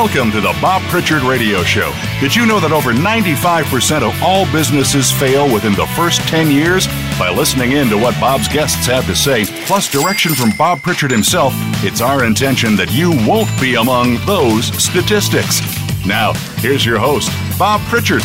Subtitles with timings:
[0.00, 1.92] Welcome to the Bob Pritchard Radio Show.
[2.20, 6.86] Did you know that over 95% of all businesses fail within the first 10 years?
[7.18, 11.10] By listening in to what Bob's guests have to say, plus direction from Bob Pritchard
[11.10, 11.52] himself,
[11.84, 15.60] it's our intention that you won't be among those statistics.
[16.06, 16.32] Now,
[16.64, 18.22] here's your host, Bob Pritchard.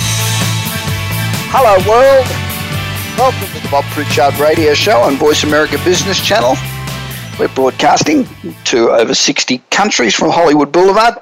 [1.52, 2.26] Hello, world.
[3.20, 6.56] Welcome to the Bob Pritchard Radio Show on Voice America Business Channel.
[7.38, 8.26] We're broadcasting
[8.64, 11.16] to over 60 countries from Hollywood Boulevard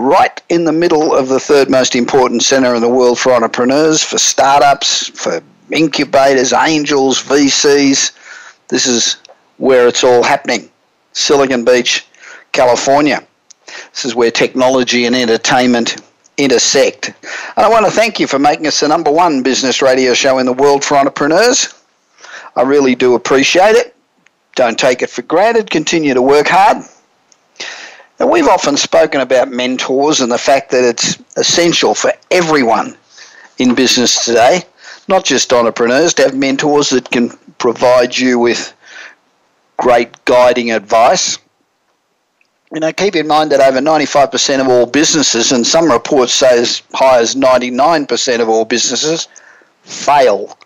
[0.00, 4.02] right in the middle of the third most important center in the world for entrepreneurs,
[4.02, 8.12] for startups, for incubators, angels, VCs.
[8.68, 9.16] This is
[9.58, 10.70] where it's all happening.
[11.12, 12.06] Silicon Beach,
[12.52, 13.22] California.
[13.92, 15.96] This is where technology and entertainment
[16.38, 17.08] intersect.
[17.56, 20.38] And I want to thank you for making us the number one business radio show
[20.38, 21.74] in the world for entrepreneurs.
[22.56, 23.94] I really do appreciate it.
[24.56, 25.70] Don't take it for granted.
[25.70, 26.84] Continue to work hard.
[28.20, 32.98] And we've often spoken about mentors and the fact that it's essential for everyone
[33.56, 34.62] in business today,
[35.08, 38.74] not just entrepreneurs, to have mentors that can provide you with
[39.78, 41.38] great guiding advice.
[42.74, 46.60] You know, keep in mind that over 95% of all businesses, and some reports say
[46.60, 49.28] as high as 99% of all businesses,
[49.82, 50.58] fail.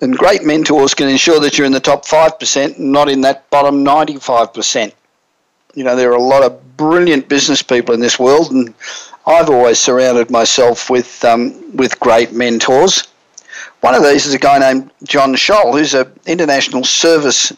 [0.00, 3.84] And great mentors can ensure that you're in the top 5%, not in that bottom
[3.84, 4.92] 95%
[5.76, 8.74] you know, there are a lot of brilliant business people in this world, and
[9.26, 13.06] I've always surrounded myself with um, with great mentors.
[13.82, 17.52] One of these is a guy named John Tschohl, who's an international service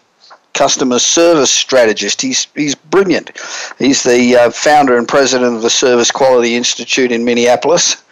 [0.52, 2.20] customer service strategist.
[2.20, 3.30] He's he's brilliant.
[3.78, 8.02] He's the uh, founder and president of the Service Quality Institute in Minneapolis.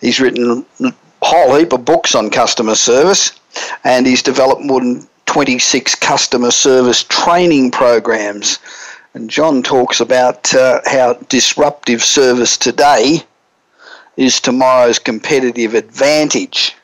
[0.00, 3.38] He's written a whole heap of books on customer service,
[3.84, 8.58] and he's developed more than 26 customer service training programs
[9.16, 13.22] and John talks about uh, how disruptive service today
[14.18, 16.76] is tomorrow's competitive advantage.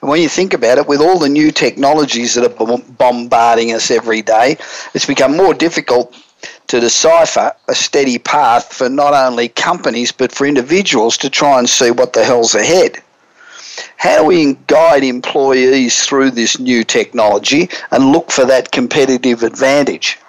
[0.00, 3.90] And when you think about it, with all the new technologies that are bombarding us
[3.90, 4.56] every day,
[4.94, 6.16] it's become more difficult
[6.68, 11.68] to decipher a steady path for not only companies but for individuals to try and
[11.68, 13.02] see what the hell's ahead.
[13.96, 20.20] How do we guide employees through this new technology and look for that competitive advantage?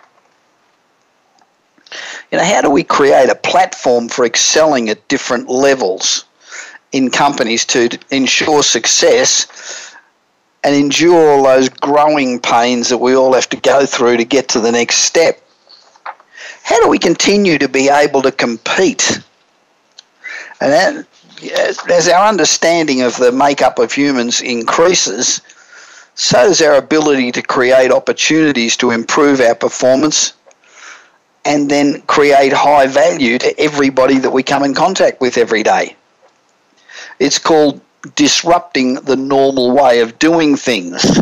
[2.31, 6.25] You know, how do we create a platform for excelling at different levels
[6.91, 9.95] in companies to ensure success
[10.63, 14.49] and endure all those growing pains that we all have to go through to get
[14.49, 15.41] to the next step?
[16.63, 19.21] How do we continue to be able to compete?
[20.59, 21.05] And that,
[21.89, 25.39] as our understanding of the makeup of humans increases,
[26.15, 30.33] so does our ability to create opportunities to improve our performance
[31.47, 35.95] and then create high value to everybody that we come in contact with every day.
[37.19, 37.79] It's called
[38.15, 41.21] disrupting the normal way of doing things.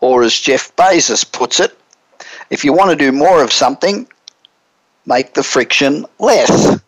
[0.00, 1.76] Or, as Jeff Bezos puts it,
[2.50, 4.06] if you want to do more of something,
[5.06, 6.78] make the friction less.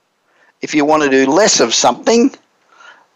[0.60, 2.34] If you want to do less of something,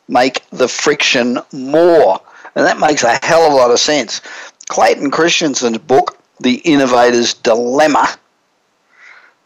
[0.09, 2.19] make the friction more.
[2.55, 4.23] And that makes a hell of a lot of sense.
[4.69, 8.09] Clayton Christensen's book, The Innovator's Dilemma,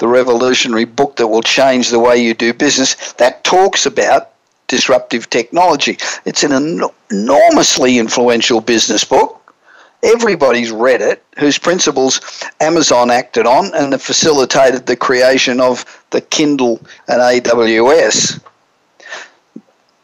[0.04, 4.32] the revolutionary book that will change the way you do business, that talks about
[4.69, 5.97] disruptive technology.
[6.26, 9.54] It's an en- enormously influential business book.
[10.03, 12.20] Everybody's read it, whose principles
[12.60, 18.43] Amazon acted on and facilitated the creation of the Kindle and AWS.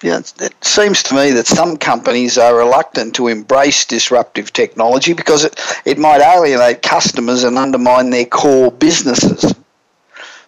[0.03, 5.45] Yeah, it seems to me that some companies are reluctant to embrace disruptive technology because
[5.45, 9.55] it, it might alienate customers and undermine their core businesses.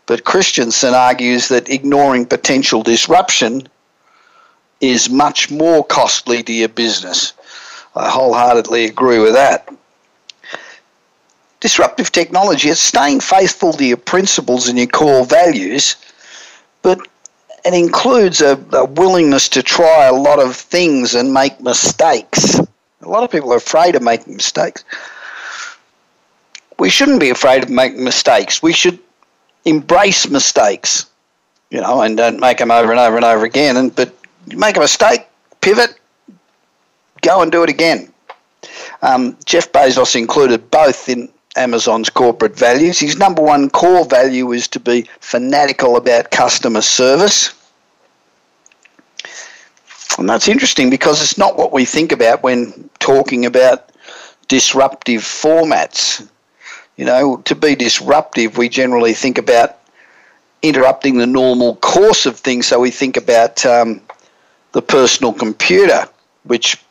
[0.07, 3.69] But Christensen argues that ignoring potential disruption
[4.81, 7.33] is much more costly to your business.
[7.95, 9.69] I wholeheartedly agree with that.
[11.61, 15.95] Disruptive technology is staying faithful to your principles and your core values,
[16.83, 16.99] but
[17.65, 22.59] it includes a, a, willingness to try a lot of things and make mistakes.
[22.59, 24.85] A lot of people are afraid of making mistakes.
[26.81, 28.61] We shouldn't be afraid of making mistakes.
[28.61, 28.99] We should
[29.65, 31.07] embrace mistakes,
[31.71, 33.77] you know, and don't make them over and over and over again.
[33.77, 34.15] And but
[34.49, 35.27] make a mistake,
[35.61, 35.99] pivot,
[37.21, 38.13] go and do it again.
[39.03, 42.99] Um, Jeff Bezos included both in Amazon's corporate values.
[42.99, 47.55] His number one core value is to be fanatical about customer service.
[50.19, 53.91] And that's interesting because it's not what we think about when talking about
[54.49, 56.29] disruptive formats.
[56.97, 59.79] You know, to be disruptive, we generally think about
[60.63, 62.67] interrupting the normal course of things.
[62.67, 64.01] So we think about um,
[64.73, 66.07] the personal computer,
[66.45, 66.83] which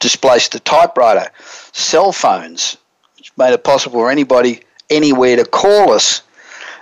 [0.00, 1.30] displaced the typewriter,
[1.72, 2.76] cell phones,
[3.16, 4.60] which made it possible for anybody
[4.90, 6.22] anywhere to call us,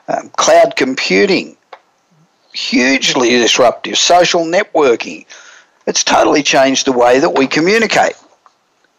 [0.09, 1.57] um, cloud computing,
[2.53, 5.27] hugely disruptive, social networking.
[5.87, 8.15] It's totally changed the way that we communicate.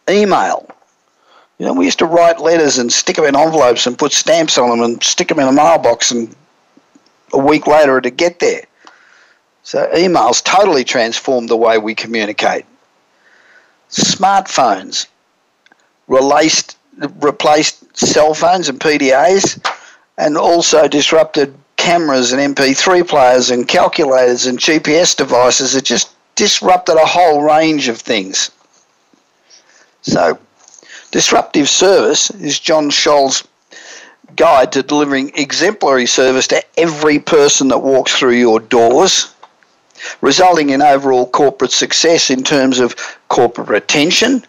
[0.08, 0.68] Email.
[1.58, 4.58] You know, we used to write letters and stick them in envelopes and put stamps
[4.58, 6.34] on them and stick them in a mailbox, and
[7.32, 8.62] a week later it'd get there.
[9.64, 12.64] So emails totally transformed the way we communicate.
[13.90, 15.06] Smartphones
[16.06, 19.60] replaced, replaced cell phones and PDAs
[20.16, 25.74] and also disrupted cameras and MP3 players and calculators and GPS devices.
[25.74, 28.50] It just disrupted a whole range of things.
[30.02, 30.38] So,
[31.10, 33.46] disruptive service is John Tschohl's
[34.36, 39.34] guide to delivering exemplary service to every person that walks through your doors
[40.20, 42.94] resulting in overall corporate success in terms of
[43.28, 44.44] corporate retention,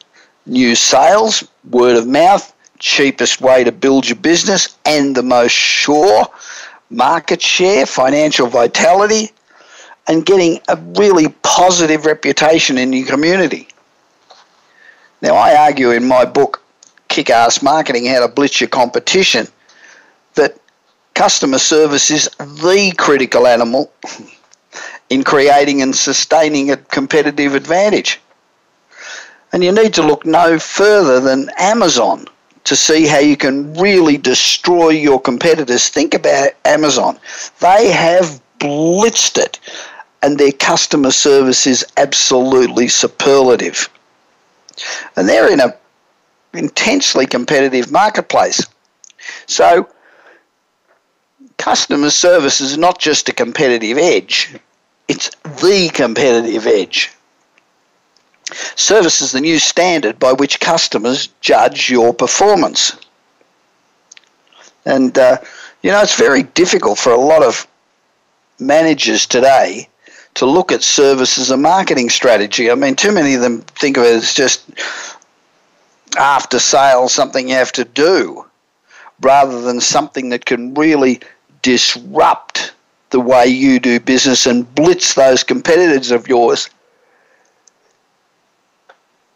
[0.45, 6.27] new sales, word of mouth, cheapest way to build your business, and the most sure
[6.89, 9.31] market share, financial vitality,
[10.07, 13.67] and getting a really positive reputation in your community.
[15.21, 16.61] Now, I argue in my book,
[17.09, 19.47] Kick Ass Marketing How to Blitz Your Competition,
[20.35, 20.57] that
[21.13, 23.91] customer service is the critical animal
[25.09, 28.21] in creating and sustaining a competitive advantage.
[29.51, 32.25] And you need to look no further than Amazon
[32.63, 35.89] to see how you can really destroy your competitors.
[35.89, 37.19] Think about Amazon.
[37.59, 39.59] They have blitzed it,
[40.21, 43.89] and their customer service is absolutely superlative.
[45.15, 45.75] And they're in a
[46.53, 48.65] intensely competitive marketplace.
[49.45, 49.87] So
[51.57, 54.55] customer service is not just a competitive edge,
[55.07, 55.29] it's
[55.61, 57.11] the competitive edge.
[58.75, 62.95] Service is the new standard by which customers judge your performance.
[64.85, 65.37] And, uh,
[65.83, 67.67] you know, it's very difficult for a lot of
[68.59, 69.88] managers today
[70.39, 72.71] to look at service as a marketing strategy.
[72.71, 74.63] I mean, too many of them think of it as just
[76.17, 78.45] after sales, something you have to do,
[79.19, 81.19] rather than something that can really
[81.61, 82.73] disrupt
[83.09, 86.69] the way you do business and blitz those competitors of yours.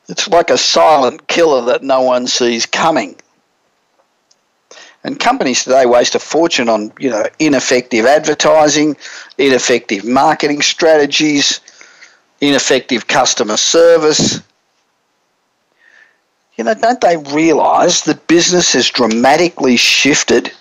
[0.07, 3.17] It's like a silent killer that no one sees coming.
[5.03, 8.95] And companies today waste a fortune on, you know, ineffective advertising,
[9.37, 11.59] ineffective marketing strategies,
[12.39, 14.41] ineffective customer service.
[16.55, 20.51] You know, don't they realize that business has dramatically shifted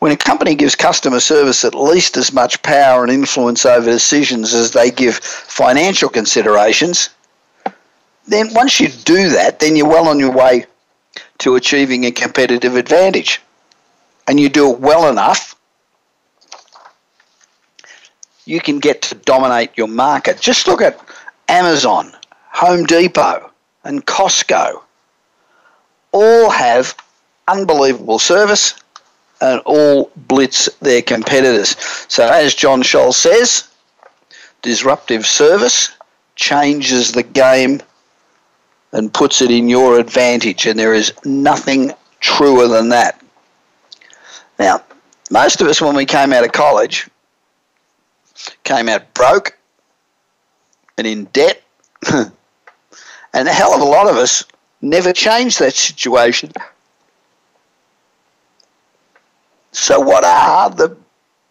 [0.00, 4.54] when a company gives customer service at least as much power and influence over decisions
[4.54, 7.10] as they give financial considerations,
[8.26, 10.64] then once you do that, then you're well on your way
[11.40, 13.40] to achieving a competitive advantage.
[14.28, 15.56] And you do it well enough,
[18.44, 20.40] you can get to dominate your market.
[20.40, 21.00] Just look at
[21.48, 22.12] Amazon,
[22.52, 23.50] Home Depot,
[23.84, 24.82] and Costco.
[26.12, 26.94] All have
[27.48, 28.74] unbelievable service
[29.40, 31.76] and all blitz their competitors.
[32.08, 33.68] So, as John Tschohl says,
[34.62, 35.90] disruptive service
[36.36, 37.80] changes the game
[38.92, 43.20] and puts it in your advantage, and there is nothing truer than that.
[44.58, 44.82] Now,
[45.30, 47.08] most of us, when we came out of college,
[48.64, 49.56] came out broke
[50.98, 51.62] and in debt,
[52.12, 52.32] and
[53.34, 54.44] a hell of a lot of us
[54.82, 56.50] never changed that situation
[59.72, 60.96] so, what are the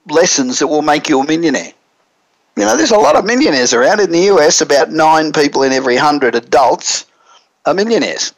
[0.08, 1.74] lessons that will make you a millionaire?
[2.58, 4.62] You know, there's a lot of millionaires around in the US.
[4.62, 7.06] About nine people in every hundred adults
[7.70, 8.34] are millionaires.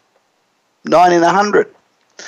[0.86, 1.74] Nine in a hundred.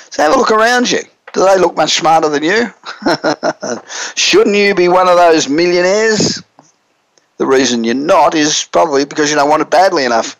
[0.10, 1.00] So have a look around you.
[1.34, 2.68] Do they look much smarter than you?
[4.16, 6.44] Shouldn't you be one of those millionaires?
[7.38, 10.40] The reason you're not is probably because you don't want it badly enough.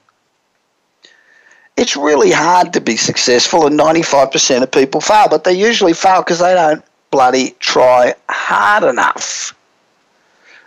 [1.76, 6.22] It's really hard to be successful, and 95% of people fail, but they usually fail
[6.22, 9.56] because they don't bloody try hard enough.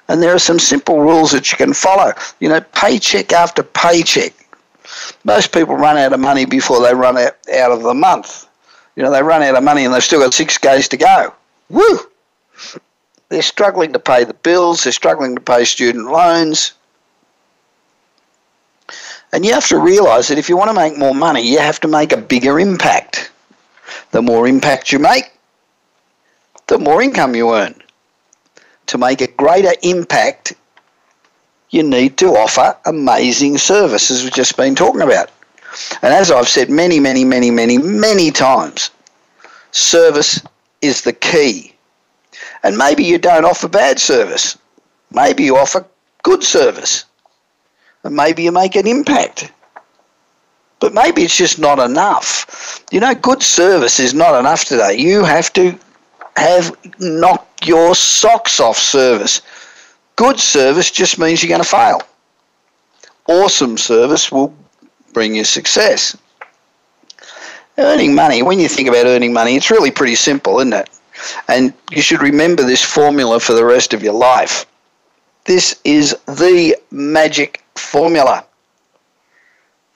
[0.09, 2.13] And there are some simple rules that you can follow.
[2.41, 4.33] You know, paycheck after paycheck.
[5.25, 8.49] Most people run out of money before they run out, out of the month.
[8.95, 11.35] You know, they run out of money and they've still got six days to go.
[11.69, 11.99] Woo!
[13.29, 16.73] They're struggling to pay the bills, they're struggling to pay student loans.
[19.33, 21.81] And you have to realize that if you want to make more money, you have
[21.81, 23.31] to make a bigger impact.
[24.13, 25.33] The more impact you make,
[26.69, 27.75] the more income you earn.
[28.87, 30.55] To make a greater impact,
[31.71, 35.31] you need to offer amazing service, as we've just been talking about.
[36.03, 38.91] And as I've said many, many, many, many, many times,
[39.73, 40.43] service
[40.81, 41.75] is the key.
[42.63, 44.57] And maybe you don't offer bad service.
[45.13, 45.85] Maybe you offer
[46.23, 47.05] good service.
[48.05, 49.53] And maybe you make an impact.
[50.79, 52.85] But maybe it's just not enough.
[52.91, 54.97] You know, good service is not enough today.
[54.97, 55.79] You have to
[56.37, 59.41] have knock your socks off service.
[60.17, 62.01] Good service just means you're going to fail.
[63.29, 64.55] Awesome service will
[65.13, 66.17] bring you success.
[67.77, 70.89] Earning money, when you think about earning money, it's really pretty simple, isn't it?
[71.49, 74.65] And you should remember this formula for the rest of your life.
[75.45, 78.45] This is the magic formula.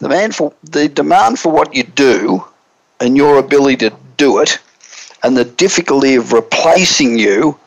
[0.01, 2.45] The, for, the demand for what you do
[3.01, 4.59] and your ability to do it
[5.23, 7.59] and the difficulty of replacing you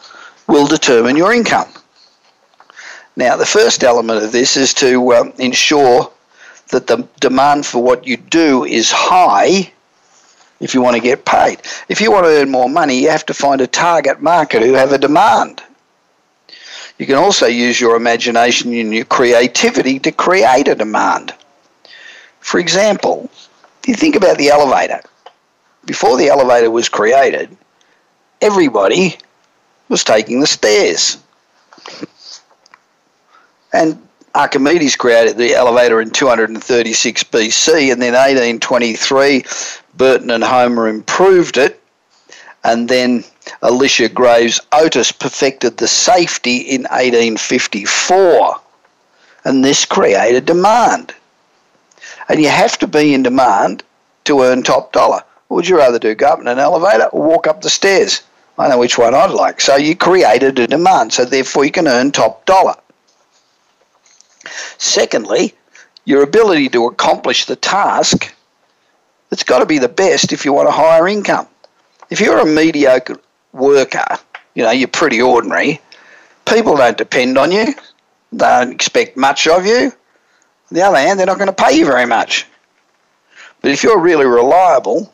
[0.47, 1.67] will determine your income.
[3.15, 6.11] Now, the first element of this is to um, ensure
[6.69, 9.71] that the demand for what you do is high
[10.59, 11.61] if you want to get paid.
[11.89, 14.73] If you want to earn more money, you have to find a target market who
[14.73, 15.61] have a demand.
[16.97, 21.33] You can also use your imagination and your creativity to create a demand.
[22.39, 23.29] For example,
[23.81, 25.01] if you think about the elevator.
[25.85, 27.57] Before the elevator was created,
[28.41, 29.17] everybody
[29.89, 31.17] was taking the stairs.
[33.73, 33.97] And
[34.35, 39.43] Archimedes created the elevator in 236 BC, and then 1823,
[39.95, 41.79] Burton and Homer improved it,
[42.63, 43.23] and then
[43.61, 48.59] Elisha Graves Otis perfected the safety in 1854,
[49.45, 51.13] and this created demand.
[52.29, 53.83] And you have to be in demand
[54.25, 55.23] to earn top dollar.
[55.49, 58.23] would you rather do, go up in an elevator or walk up the stairs?
[58.57, 59.61] I know which one I'd like.
[59.61, 62.75] So you created a demand, so therefore you can earn top dollar.
[64.77, 65.53] Secondly,
[66.05, 68.33] your ability to accomplish the task,
[69.31, 71.47] it's got to be the best if you want a higher income.
[72.09, 73.19] If you're a mediocre
[73.51, 74.05] worker,
[74.53, 75.81] you know, you're pretty ordinary,
[76.45, 77.73] people don't depend on you,
[78.31, 79.85] they don't expect much of you.
[80.71, 82.45] On the other hand, they're not going to pay you very much.
[83.61, 85.13] But if you're really reliable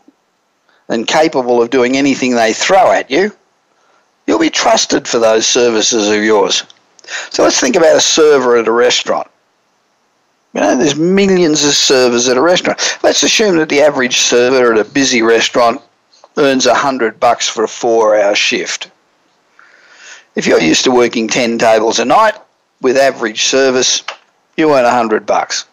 [0.87, 3.31] and capable of doing anything they throw at you,
[4.25, 6.63] you'll be trusted for those services of yours.
[7.29, 9.27] So let's think about a server at a restaurant.
[10.53, 12.97] You know, there's millions of servers at a restaurant.
[13.03, 15.81] Let's assume that the average server at a busy restaurant
[16.37, 18.89] earns a hundred bucks for a four-hour shift.
[20.35, 22.35] If you're used to working ten tables a night
[22.81, 24.03] with average service,
[24.57, 25.65] you earn a hundred bucks.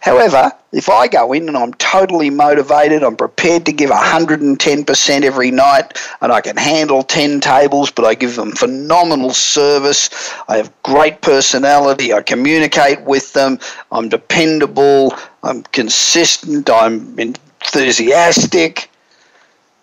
[0.00, 5.50] However, if I go in and I'm totally motivated, I'm prepared to give 110% every
[5.50, 10.10] night, and I can handle 10 tables, but I give them phenomenal service,
[10.48, 13.58] I have great personality, I communicate with them,
[13.90, 18.90] I'm dependable, I'm consistent, I'm enthusiastic,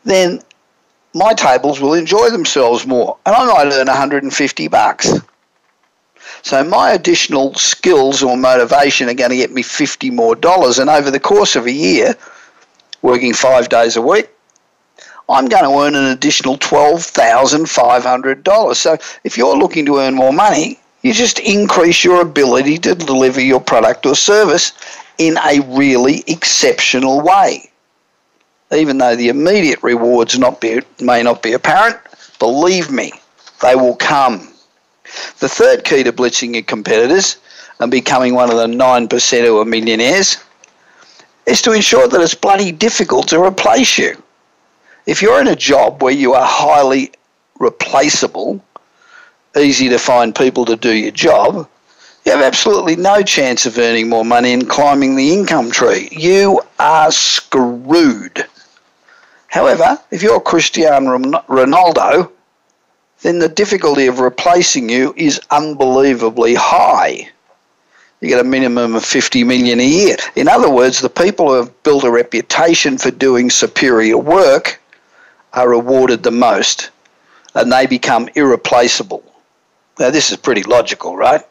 [0.03, 0.41] then
[1.13, 5.11] my tables will enjoy themselves more, and I might earn 150 bucks.
[6.43, 10.77] So my additional skills or motivation are going to get me 50 more dollars.
[10.77, 12.15] And over the course of a year,
[13.01, 14.29] working five days a week,
[15.29, 18.75] I'm going to earn an additional $12,500.
[18.75, 23.39] So if you're looking to earn more money, you just increase your ability to deliver
[23.39, 24.73] your product or service
[25.17, 27.71] in a really exceptional way.
[28.71, 31.97] Even though the immediate rewards not be, may not be apparent,
[32.37, 33.13] believe me,
[33.61, 34.52] they will come.
[35.39, 37.37] The third key to blitzing your competitors
[37.79, 40.37] and becoming one of the 9% who are millionaires
[41.45, 44.21] is to ensure that it's bloody difficult to replace you.
[45.05, 47.11] If you're in a job where you are highly
[47.59, 48.63] replaceable,
[49.57, 51.67] easy to find people to do your job,
[52.25, 56.07] you have absolutely no chance of earning more money and climbing the income tree.
[56.11, 58.45] You are screwed.
[59.47, 62.31] However, if you're Cristiano Ronaldo,
[63.23, 67.29] then the difficulty of replacing you is unbelievably high.
[68.21, 70.17] You get a minimum of 50 million a year.
[70.35, 74.79] In other words, the people who have built a reputation for doing superior work
[75.53, 76.91] are rewarded the most
[77.55, 79.23] and they become irreplaceable.
[79.99, 81.41] Now, this is pretty logical, right?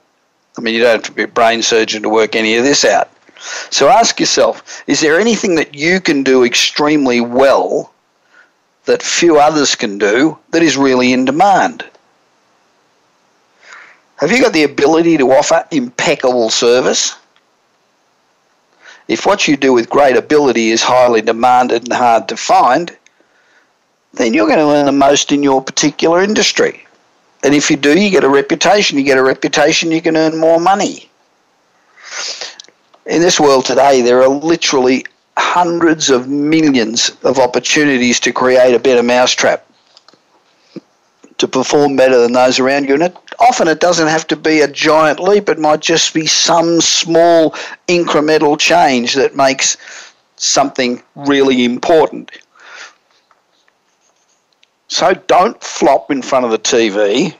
[0.58, 2.84] I mean, you don't have to be a brain surgeon to work any of this
[2.84, 3.10] out.
[3.70, 7.92] So ask yourself is there anything that you can do extremely well
[8.84, 11.84] that few others can do that is really in demand?
[14.16, 17.16] Have you got the ability to offer impeccable service?
[19.08, 22.96] If what you do with great ability is highly demanded and hard to find,
[24.14, 26.86] then you're going to earn the most in your particular industry.
[27.42, 28.98] And if you do, you get a reputation.
[28.98, 31.10] You get a reputation, you can earn more money.
[33.06, 35.04] In this world today, there are literally
[35.36, 39.66] hundreds of millions of opportunities to create a better mousetrap,
[41.38, 42.94] to perform better than those around you.
[42.94, 46.26] And it, often it doesn't have to be a giant leap, it might just be
[46.26, 47.50] some small
[47.88, 49.76] incremental change that makes
[50.36, 52.30] something really important.
[54.88, 57.34] So don't flop in front of the TV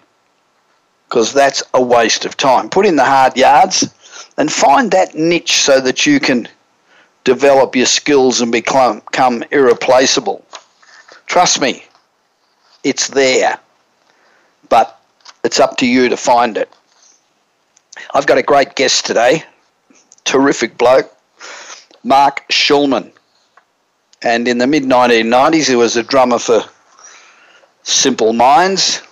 [1.09, 2.71] because that's a waste of time.
[2.71, 3.93] Put in the hard yards
[4.39, 6.49] and find that niche so that you can
[7.25, 9.03] develop your skills and become,
[9.51, 10.45] irreplaceable.
[11.27, 11.85] Trust me,
[12.85, 13.59] it's there,
[14.69, 15.01] but
[15.45, 16.69] it's up to you to find it.
[18.15, 19.45] I've got a great guest today,
[20.25, 21.15] terrific bloke,
[22.03, 23.13] Mark Schulman.
[24.23, 26.63] And in the mid 1990s, he was a drummer for
[27.83, 29.03] Simple Minds.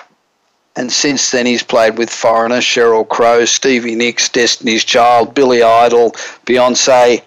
[0.77, 6.13] And since then, he's played with Foreigner, Sheryl Crow, Stevie Nicks, Destiny's Child, Billy Idol,
[6.47, 7.23] Beyonce,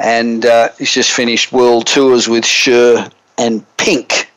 [0.00, 4.30] and uh, he's just finished world tours with Cher and Pink.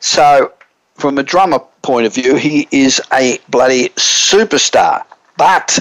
[0.00, 0.52] So,
[0.94, 5.04] from a drummer point of view, he is a bloody superstar.
[5.36, 5.78] But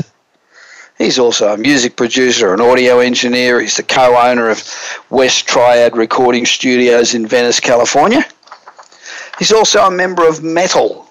[0.98, 3.62] he's also a music producer, an audio engineer.
[3.62, 4.62] He's the co owner of
[5.10, 8.26] West Triad Recording Studios in Venice, California.
[9.40, 11.08] He's also a member of Metal,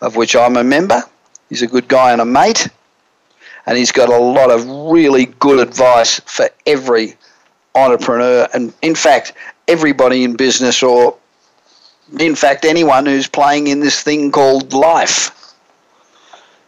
[0.00, 1.02] of which I'm a member.
[1.50, 2.68] He's a good guy and a mate
[3.66, 7.16] and he's got a lot of really good advice for every
[7.74, 9.32] entrepreneur and in fact
[9.68, 11.16] everybody in business or
[12.18, 15.32] in fact anyone who's playing in this thing called life.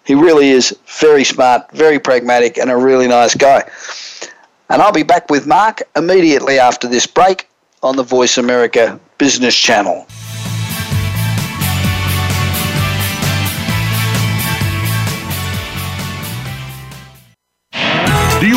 [0.05, 3.69] He really is very smart very pragmatic and a really nice guy.
[4.71, 7.49] And i'll be back with mark immediately after this break
[7.83, 10.07] on the voice america business channel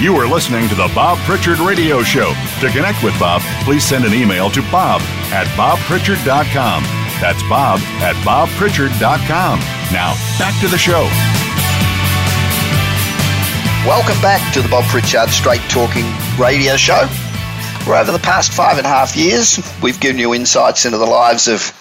[0.00, 2.32] You are listening to the Bob Pritchard Radio Show.
[2.60, 6.82] To connect with Bob, please send an email to bob at bobpritchard.com.
[7.20, 9.58] That's bob at bobpritchard.com.
[9.92, 11.02] Now, back to the show.
[13.86, 16.06] Welcome back to the Bob Pritchard Straight Talking
[16.38, 17.04] Radio Show.
[17.84, 21.04] Where over the past five and a half years, we've given you insights into the
[21.04, 21.76] lives of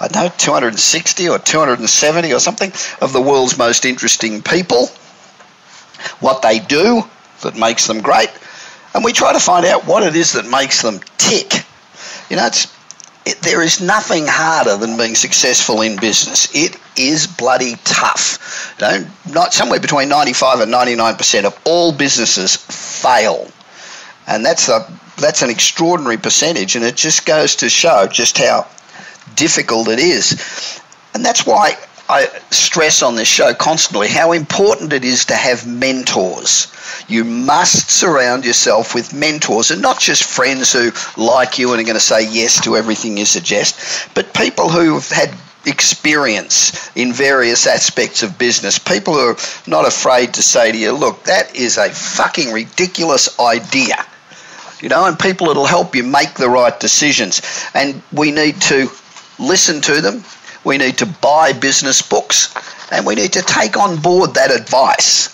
[0.00, 4.88] I don't know, 260 or 270 or something of the world's most interesting people,
[6.20, 7.04] what they do,
[7.44, 8.30] that makes them great,
[8.94, 11.64] and we try to find out what it is that makes them tick.
[12.28, 12.74] You know, it's
[13.26, 16.54] it, there is nothing harder than being successful in business.
[16.54, 18.76] It is bloody tough.
[18.78, 23.48] You know, not somewhere between 95 and 99 percent of all businesses fail,
[24.26, 28.66] and that's a that's an extraordinary percentage, and it just goes to show just how
[29.36, 30.80] difficult it is.
[31.14, 31.76] And that's why
[32.08, 36.70] I stress on this show constantly how important it is to have mentors.
[37.08, 41.84] You must surround yourself with mentors and not just friends who like you and are
[41.84, 45.34] going to say yes to everything you suggest, but people who have had
[45.66, 48.78] experience in various aspects of business.
[48.78, 49.36] People who are
[49.66, 53.96] not afraid to say to you, look, that is a fucking ridiculous idea.
[54.80, 57.40] You know, and people that'll help you make the right decisions.
[57.72, 58.88] And we need to
[59.38, 60.22] listen to them,
[60.64, 62.54] we need to buy business books
[62.90, 65.28] and we need to take on board that advice.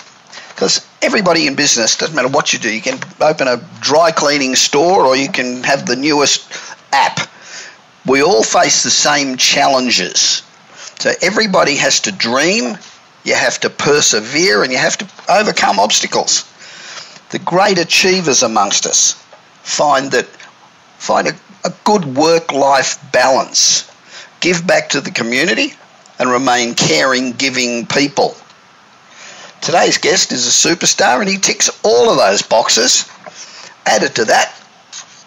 [0.49, 4.55] Because everybody in business, doesn't matter what you do, you can open a dry cleaning
[4.57, 6.53] store or you can have the newest
[6.93, 7.21] app.
[8.07, 10.43] We all face the same challenges.
[10.99, 12.77] So everybody has to dream,
[13.25, 16.45] you have to persevere, and you have to overcome obstacles.
[17.31, 19.13] the great achievers amongst us
[19.63, 20.27] find that
[20.99, 23.90] find a, a good work-life balance,
[24.41, 25.75] give back to the community,
[26.21, 28.37] and remain caring, giving people.
[29.63, 33.11] Today's guest is a superstar and he ticks all of those boxes.
[33.87, 34.55] Added to that,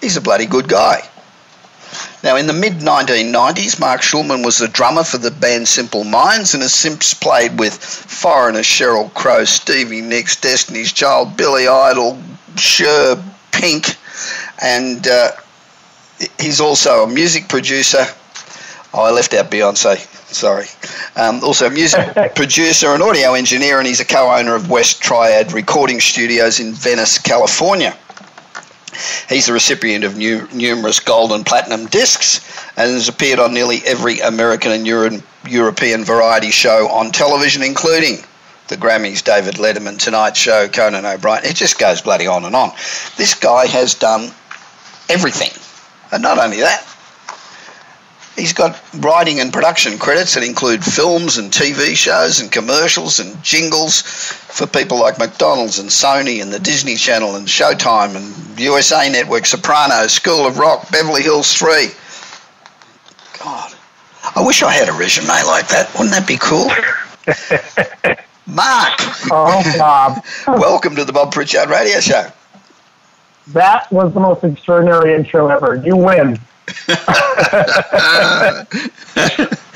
[0.02, 1.02] he's a bloody good guy.
[2.23, 6.54] Now, in the mid 1990s, Mark Schulman was the drummer for the band Simple Minds
[6.54, 12.19] and has since played with Foreigner, Sheryl Crow, Stevie Nicks, Destiny's Child, Billy Idol,
[12.56, 13.21] Cher,
[13.52, 13.95] Pink,
[14.62, 15.32] and uh,
[16.39, 18.06] he's also a music producer.
[18.93, 19.97] Oh, I left out Beyonce.
[20.32, 20.65] Sorry.
[21.15, 25.01] Um, also, a music producer and audio engineer, and he's a co owner of West
[25.01, 27.97] Triad Recording Studios in Venice, California.
[29.27, 32.39] He's the recipient of new, numerous gold and platinum discs
[32.77, 38.17] and has appeared on nearly every American and Euro- European variety show on television, including
[38.67, 41.43] the Grammys, David Letterman, Tonight Show, Conan O'Brien.
[41.43, 42.69] It just goes bloody on and on.
[43.17, 44.32] This guy has done
[45.10, 45.51] everything.
[46.12, 46.86] And not only that,
[48.35, 53.41] he's got writing and production credits that include films and TV shows and commercials and
[53.43, 59.09] jingles for people like McDonald's and Sony and the Disney Channel and Showtime and USA
[59.09, 61.87] Network, Sopranos, School of Rock, Beverly Hills 3.
[63.43, 63.73] God,
[64.35, 65.91] I wish I had a resume like that.
[65.93, 66.69] Wouldn't that be cool?
[68.45, 68.99] Mark.
[69.31, 70.23] Oh, Bob.
[70.47, 72.27] welcome to the Bob Pritchard Radio Show.
[73.47, 75.75] That was the most extraordinary intro ever.
[75.75, 76.39] You win.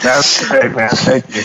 [0.02, 0.90] That's great, man.
[0.90, 1.44] Thank you.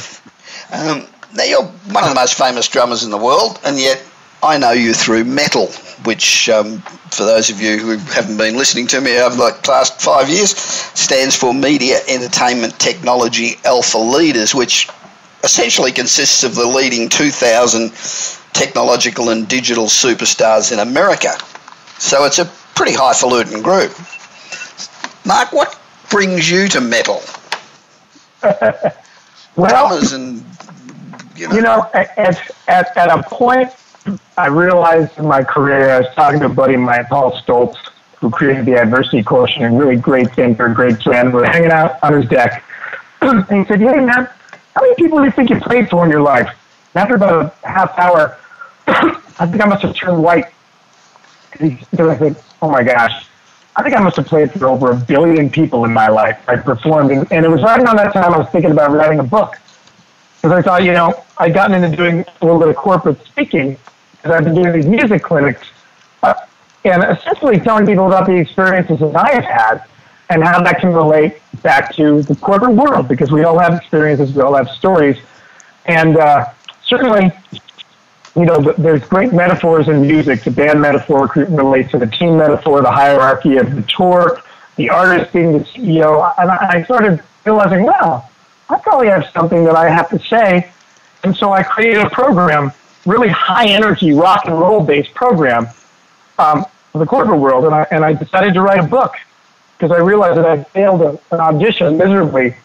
[0.72, 4.02] Um, now, you're one of the most famous drummers in the world, and yet
[4.42, 5.68] I know you through metal,
[6.04, 10.00] which, um, for those of you who haven't been listening to me over the last
[10.00, 14.88] five years, stands for Media Entertainment Technology Alpha Leaders, which
[15.44, 17.92] essentially consists of the leading 2,000
[18.52, 21.30] technological and digital superstars in America.
[21.98, 23.92] So it's a pretty highfalutin group.
[25.24, 25.78] Mark, what
[26.10, 27.22] brings you to metal?
[29.56, 30.44] well, and
[31.36, 32.18] you know, you know, at,
[32.68, 33.70] at, at a point,
[34.36, 37.76] I realized in my career, I was talking to a buddy of mine, Paul Stoltz,
[38.16, 41.32] who created the adversity quotient, a really great thinker, great friend.
[41.32, 42.64] We are hanging out on his deck.
[43.20, 44.28] and he said, Hey, man,
[44.74, 46.48] how many people do you think you played for in your life?
[46.94, 48.36] And after about a half hour,
[48.86, 50.46] I think I must have turned white.
[51.52, 53.26] Because I said, Oh my gosh,
[53.74, 56.38] I think I must have played for over a billion people in my life.
[56.46, 59.18] I performed, and, and it was right around that time I was thinking about writing
[59.18, 59.56] a book.
[60.36, 63.78] Because I thought, you know, I'd gotten into doing a little bit of corporate speaking
[64.16, 65.68] because I've been doing these music clinics
[66.22, 66.34] uh,
[66.84, 69.84] and essentially telling people about the experiences that I have had
[70.30, 74.34] and how that can relate back to the corporate world because we all have experiences,
[74.34, 75.18] we all have stories.
[75.86, 76.46] And uh,
[76.84, 77.32] certainly,
[78.34, 80.42] you know, there's great metaphors in music.
[80.42, 84.42] The band metaphor relates to the team metaphor, the hierarchy of the tour,
[84.76, 86.32] the artist being the CEO.
[86.38, 88.28] And I started realizing, wow,
[88.70, 90.70] I probably have something that I have to say.
[91.24, 92.72] And so I created a program,
[93.04, 95.68] really high energy rock and roll based program
[96.38, 97.66] um, for the corporate world.
[97.66, 99.14] And I, and I decided to write a book
[99.76, 102.56] because I realized that I failed a, an audition miserably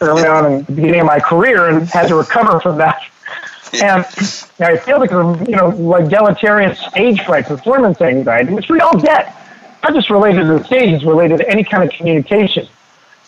[0.00, 3.02] early on in the beginning of my career and had to recover from that.
[3.80, 4.04] And
[4.60, 8.98] I feel because of, you know, like deleterious stage fright, performance anxiety, which we all
[8.98, 9.34] get.
[9.82, 12.68] Not just related to the stage, it's related to any kind of communication.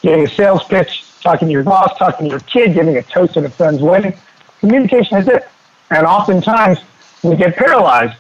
[0.03, 3.39] Getting a sales pitch, talking to your boss, talking to your kid, giving a toast
[3.39, 4.15] at a friend's wedding.
[4.61, 5.49] Communication is it.
[5.91, 6.79] And oftentimes
[7.23, 8.17] we get paralyzed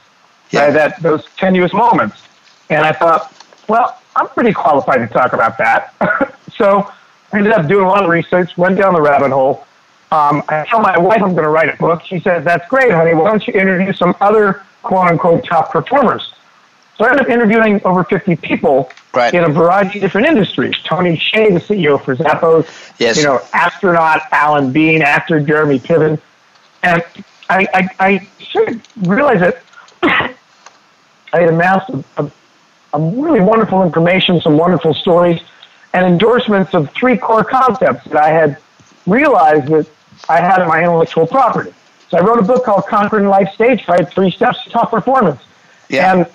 [0.50, 0.66] yeah.
[0.66, 2.22] by that those tenuous moments.
[2.70, 3.32] And I thought,
[3.68, 5.94] well, I'm pretty qualified to talk about that.
[6.56, 6.90] so
[7.32, 9.66] I ended up doing a lot of research, went down the rabbit hole.
[10.14, 12.02] Um, I tell my wife I'm going to write a book.
[12.04, 13.14] She says, that's great, honey.
[13.14, 16.32] Why don't you interview some other quote unquote top performers?
[16.96, 19.34] So I ended up interviewing over 50 people right.
[19.34, 20.76] in a variety of different industries.
[20.84, 23.16] Tony Hsieh, the CEO for Zappos, yes.
[23.16, 26.20] you know, astronaut Alan Bean, actor Jeremy Piven.
[26.84, 27.02] And
[27.50, 29.62] I, I, I sort of realized that
[31.32, 32.32] I had amassed a, a,
[32.92, 35.40] a really wonderful information, some wonderful stories,
[35.92, 38.58] and endorsements of three core concepts that I had
[39.06, 39.88] realized that
[40.28, 41.72] I had my intellectual property.
[42.10, 45.40] So I wrote a book called Conquering Life Stage Fright, Three Steps to Top Performance.
[45.88, 46.12] Yeah.
[46.12, 46.26] And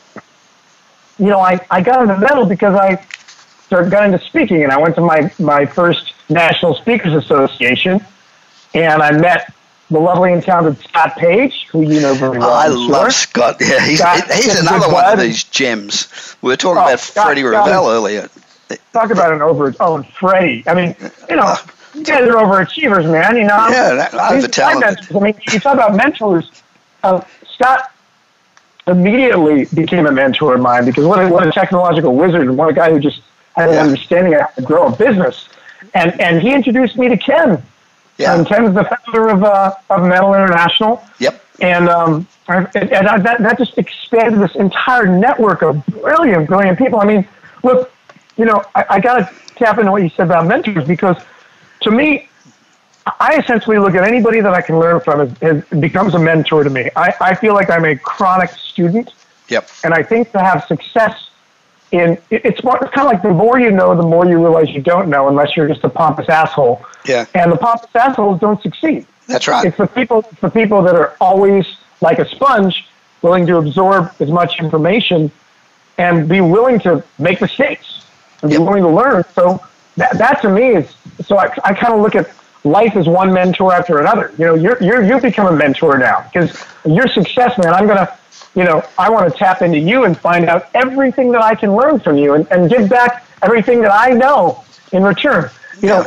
[1.18, 3.04] you know, I, I got into metal because I
[3.66, 8.04] started got into speaking, and I went to my my first National Speakers Association,
[8.74, 9.54] and I met
[9.92, 12.54] the lovely and talented Scott Page, who you know very well.
[12.54, 13.58] I love Scott.
[13.60, 16.36] Yeah, he's Scott, he's another one of these gems.
[16.42, 18.30] We were talking oh, about Scott, Freddie Ravel earlier.
[18.94, 19.74] Talk about an over.
[19.80, 20.64] Oh, Freddie.
[20.68, 20.96] I mean,
[21.30, 21.44] you know.
[21.44, 21.58] Uh,
[21.96, 23.36] You guys are overachievers, man.
[23.36, 25.16] You know, yeah, over talented.
[25.16, 26.50] I mean, you talk about mentors.
[27.04, 27.22] Uh,
[27.54, 27.92] Scott
[28.88, 32.70] immediately became a mentor of mine because what a, what a technological wizard and what
[32.70, 33.22] a guy who just
[33.56, 33.82] had an Yeah.
[33.84, 35.48] understanding of how to grow a business.
[35.94, 37.62] And and he introduced me to Ken.
[38.18, 38.36] Yeah.
[38.36, 41.04] And Ken's the founder of uh, of Metal International.
[41.20, 41.44] Yep.
[41.62, 46.78] And um, and and I, that that just expanded this entire network of brilliant, brilliant
[46.78, 47.00] people.
[47.00, 47.28] I mean,
[47.64, 47.92] look,
[48.38, 51.18] you know, I, I got to tap into what you said about mentors because,
[51.82, 52.28] to me,
[53.20, 56.64] I essentially look at anybody that I can learn from as, as becomes a mentor
[56.64, 56.90] to me.
[56.96, 59.14] I, I feel like I'm a chronic student,
[59.48, 59.68] Yep.
[59.84, 61.30] and I think to have success
[61.92, 64.38] in it- it's, more, it's kind of like the more you know, the more you
[64.38, 66.86] realize you don't know, unless you're just a pompous asshole.
[67.06, 67.26] Yeah.
[67.34, 69.08] And the pompous assholes don't succeed.
[69.28, 69.66] That's right.
[69.66, 71.66] It's the people, it's the people that are always
[72.02, 72.86] like a sponge,
[73.22, 75.32] willing to absorb as much information
[75.98, 78.06] and be willing to make mistakes
[78.42, 78.60] and Yep.
[78.60, 79.24] be willing to learn.
[79.36, 79.62] So
[80.00, 82.30] that, that to me is, so I, I kind of look at
[82.64, 84.34] life as one mentor after another.
[84.38, 87.98] You know, you're, you're, you've become a mentor now because your success, man, I'm going
[87.98, 88.18] to,
[88.56, 91.76] you know, I want to tap into you and find out everything that I can
[91.76, 95.50] learn from you and, and give back everything that I know in return.
[95.82, 96.04] You know,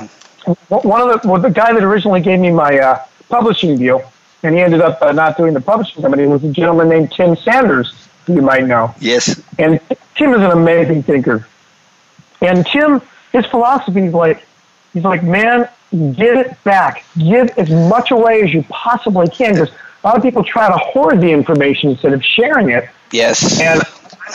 [0.68, 4.02] one of the, well, the guy that originally gave me my uh, publishing deal,
[4.42, 7.36] and he ended up uh, not doing the publishing company, was a gentleman named Tim
[7.36, 7.94] Sanders,
[8.26, 8.94] who you might know.
[9.00, 9.40] Yes.
[9.58, 9.80] And
[10.16, 11.46] Tim is an amazing thinker.
[12.40, 13.00] And Tim,
[13.32, 14.44] his philosophy is like,
[14.92, 17.04] he's like, man, give it back.
[17.18, 19.54] Give as much away as you possibly can.
[19.54, 22.88] Because a lot of people try to hoard the information instead of sharing it.
[23.10, 23.60] Yes.
[23.60, 23.80] And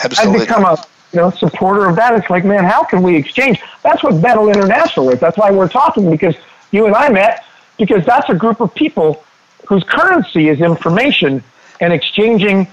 [0.04, 0.40] Absolutely.
[0.40, 2.14] I've become a you know supporter of that.
[2.14, 3.60] It's like, man, how can we exchange?
[3.82, 5.20] That's what Metal International is.
[5.20, 6.36] That's why we're talking because
[6.70, 7.44] you and I met
[7.78, 9.24] because that's a group of people
[9.68, 11.42] whose currency is information
[11.80, 12.66] and exchanging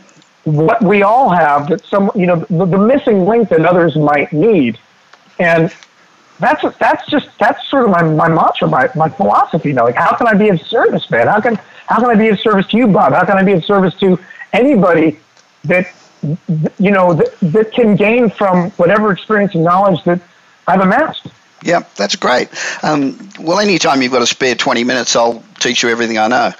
[0.44, 4.32] what we all have that some you know the, the missing link that others might
[4.32, 4.78] need,
[5.40, 5.74] and
[6.40, 9.86] that's that's just that's sort of my, my mantra, my, my philosophy now.
[9.86, 11.28] Like, how can I be of service, man?
[11.28, 11.56] How can
[11.88, 13.14] how can I be of service to you, Bob?
[13.14, 14.20] How can I be of service to
[14.54, 15.20] anybody
[15.66, 15.88] that
[16.80, 20.20] you know that, that can gain from whatever experience and knowledge that
[20.68, 21.28] I've amassed?
[21.64, 22.50] Yeah, that's great.
[22.84, 26.52] Um, well, anytime you've got a spare 20 minutes, I'll teach you everything I know.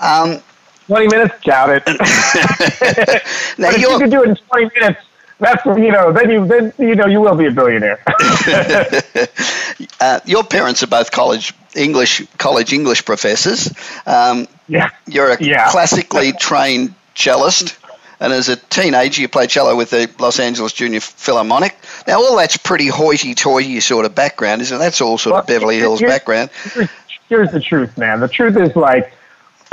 [0.00, 0.42] Um,
[0.90, 1.82] Twenty minutes, doubt it.
[1.86, 4.98] now, but if you could do it in twenty minutes,
[5.40, 8.00] that's you know then you then you know you will be a billionaire.
[10.00, 13.72] uh, your parents are both college English college English professors.
[14.06, 14.90] Um, yeah.
[15.06, 15.70] you're a Yeah.
[15.70, 17.76] classically trained cellist,
[18.20, 21.76] and as a teenager, you played cello with the Los Angeles Junior Philharmonic.
[22.06, 24.78] Now, all that's pretty hoity-toity sort of background, isn't it?
[24.78, 26.50] That's all sort of Well, Beverly Hills here's- background.
[26.74, 26.88] Here's,
[27.28, 28.20] here's the truth, man.
[28.20, 29.12] The truth is like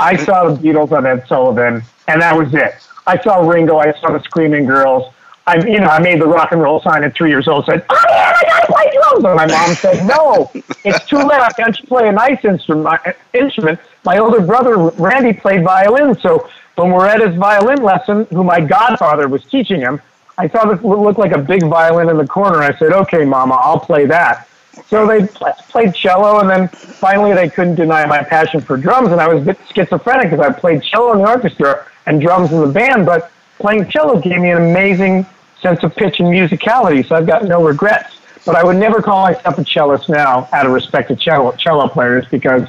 [0.00, 2.74] I saw the Beatles on Ed Sullivan, and that was it.
[3.06, 3.78] I saw Ringo.
[3.78, 5.12] I saw the Screaming Girls.
[5.48, 7.64] I, you know, I made the rock and roll sign at three years old.
[7.64, 10.50] Said, "Oh man, I gotta play drums." And my mom said, "No,
[10.84, 11.40] it's too late.
[11.56, 13.80] Can't you play a nice instrument?" Instrument.
[14.04, 18.60] My older brother Randy played violin, so when we're at his violin lesson, who my
[18.60, 20.02] godfather was teaching him,
[20.36, 22.58] I saw this looked like a big violin in the corner.
[22.62, 24.46] I said, "Okay, Mama, I'll play that."
[24.88, 25.26] So they
[25.70, 29.42] played cello, and then finally they couldn't deny my passion for drums, and I was
[29.42, 33.06] a bit schizophrenic because I played cello in the orchestra and drums in the band,
[33.06, 35.26] but playing cello gave me an amazing
[35.60, 38.16] sense of pitch and musicality, so I've got no regrets.
[38.46, 41.88] But I would never call myself a cellist now, out of respect to cello, cello
[41.88, 42.66] players, because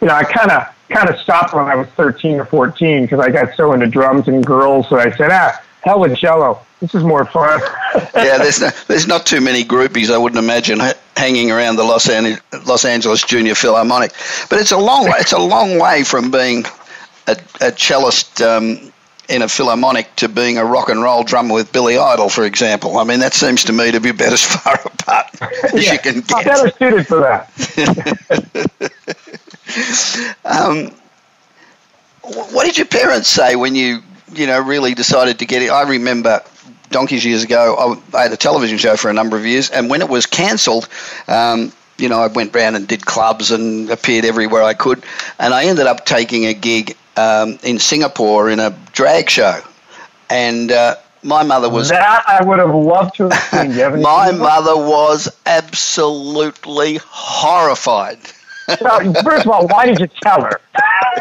[0.00, 3.20] you know I kind of kind of stopped when I was 13 or 14 because
[3.20, 6.60] I got so into drums and girls that I said, ah, hell with cello.
[6.80, 7.60] This is more fun.
[8.14, 10.80] yeah, there's no, there's not too many groupies I wouldn't imagine
[11.16, 14.12] hanging around the Los, An- Los Angeles Junior Philharmonic,
[14.48, 15.16] but it's a long way.
[15.18, 16.64] It's a long way from being
[17.26, 18.92] a, a cellist um,
[19.30, 22.98] in a philharmonic to being a rock and roll drummer with Billy Idol, for example.
[22.98, 25.26] I mean, that seems to me to be about as far apart
[25.72, 26.36] as Yeah, you can get.
[26.36, 27.50] I'm better suited for that.
[30.44, 30.90] Um,
[32.22, 35.70] what did your parents say when you, you know, really decided to get it?
[35.70, 36.42] I remember
[36.90, 40.02] donkeys years ago, I, had a television show for a number of years, and when
[40.02, 40.88] it was cancelled,
[41.28, 45.04] um, you know, I went round and did clubs and appeared everywhere I could,
[45.38, 49.60] and I ended up taking a gig um, in Singapore in a drag show,
[50.28, 54.02] and uh, my mother was that I would have loved to have seen.
[54.02, 58.18] My mother was absolutely horrified.
[58.80, 60.60] Well, first of all, why did you tell her?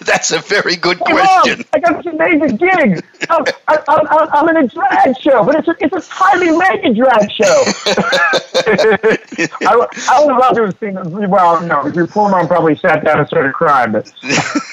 [0.00, 1.64] That's a very good Hey, Mom, question.
[1.72, 3.04] I got this amazing gig.
[3.28, 6.96] I'm, I'm, I'm I'm in a drag show, but it's a, it's a highly rated
[6.96, 7.44] drag show.
[9.66, 11.28] I, I would love to have seen it.
[11.28, 13.92] Well, no, your poor mom probably sat down and started crying.
[13.92, 14.12] But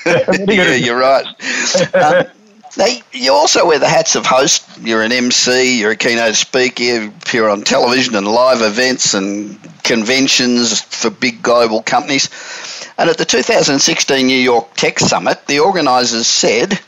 [0.05, 1.25] yeah, you're right.
[1.93, 2.25] Um,
[2.77, 4.67] now, you also wear the hats of host.
[4.81, 9.59] You're an MC, you're a keynote speaker, you appear on television and live events and
[9.83, 12.29] conventions for big global companies.
[12.97, 16.79] And at the 2016 New York Tech Summit, the organisers said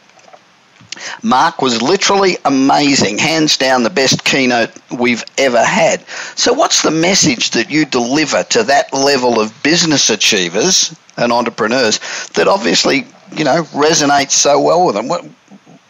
[1.23, 6.08] Mark was literally amazing, hands down the best keynote we've ever had.
[6.36, 11.99] So, what's the message that you deliver to that level of business achievers and entrepreneurs
[12.34, 15.08] that obviously, you know, resonates so well with them?
[15.08, 15.25] What,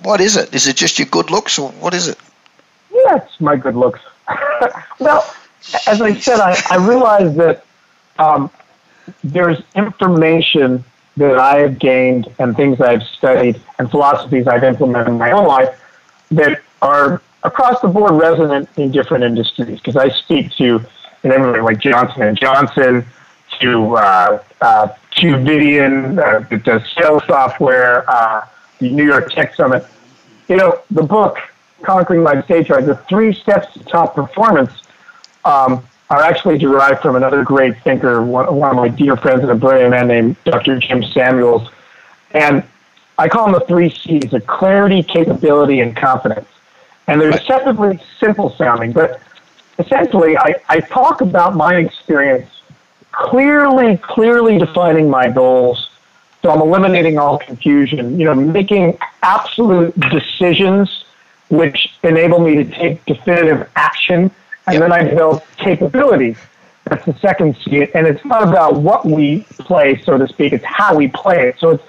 [0.03, 0.53] what is it?
[0.53, 2.17] Is it just your good looks, or what is it?
[2.91, 3.99] Yeah, it's my good looks.
[4.99, 5.33] well,
[5.87, 7.65] as I said, I, I realized that
[8.17, 8.49] um,
[9.23, 10.83] there's information
[11.17, 15.47] that I have gained and things I've studied and philosophies I've implemented in my own
[15.47, 15.79] life
[16.31, 20.79] that are across the board resonant in different industries because I speak to
[21.23, 23.05] know, everything like Johnson and Johnson
[23.59, 28.47] to uh, uh, to Qvidian, uh, the sales software, uh,
[28.79, 29.85] the New York Tech Summit.
[30.47, 31.37] You know, the book
[31.83, 34.71] Conquering Life Stage Fright, the three steps to top performance
[35.45, 39.51] um, are actually derived from another great thinker, one, one of my dear friends and
[39.51, 40.79] a brilliant man named Dr.
[40.79, 41.69] Jim Samuels.
[42.31, 42.63] And
[43.17, 46.47] I call them the three C's, of clarity, capability, and confidence.
[47.07, 49.21] And they're deceptively simple sounding, but
[49.77, 52.49] essentially I, I talk about my experience
[53.11, 55.89] clearly, clearly defining my goals.
[56.41, 61.05] So I'm eliminating all confusion, you know, making absolute decisions
[61.49, 64.31] which enable me to take definitive action
[64.67, 64.81] and yep.
[64.83, 66.35] then I build capability.
[66.85, 67.87] That's the second C.
[67.93, 70.53] And it's not about what we play, so to speak.
[70.53, 71.59] It's how we play it.
[71.59, 71.83] So it's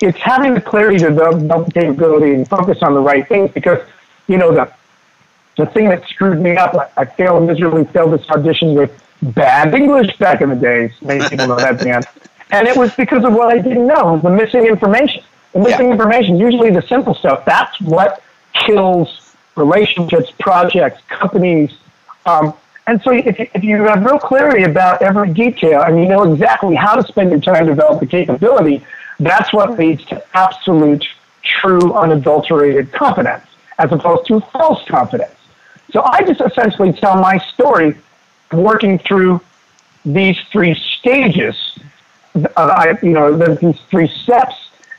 [0.00, 3.80] it's having the clarity to develop capability and focus on the right things because,
[4.26, 4.72] you know, the
[5.56, 9.74] the thing that screwed me up, I, I failed miserably, failed this audition with bad
[9.74, 10.92] English back in the days.
[11.02, 12.06] Many people know that band.
[12.50, 15.22] And it was because of what I didn't know, the missing information.
[15.52, 15.92] The missing yeah.
[15.92, 21.72] information, usually the simple stuff, that's what kills relationships, projects, companies,
[22.26, 22.54] um,
[22.88, 26.32] and so if you, if you have real clarity about every detail and you know
[26.32, 28.82] exactly how to spend your time to develop the capability,
[29.20, 31.06] that's what leads to absolute,
[31.42, 33.44] true, unadulterated confidence
[33.78, 35.34] as opposed to false confidence.
[35.90, 37.94] So I just essentially tell my story
[38.52, 39.42] working through
[40.06, 41.78] these three stages,
[42.56, 44.54] uh, you know, these three steps,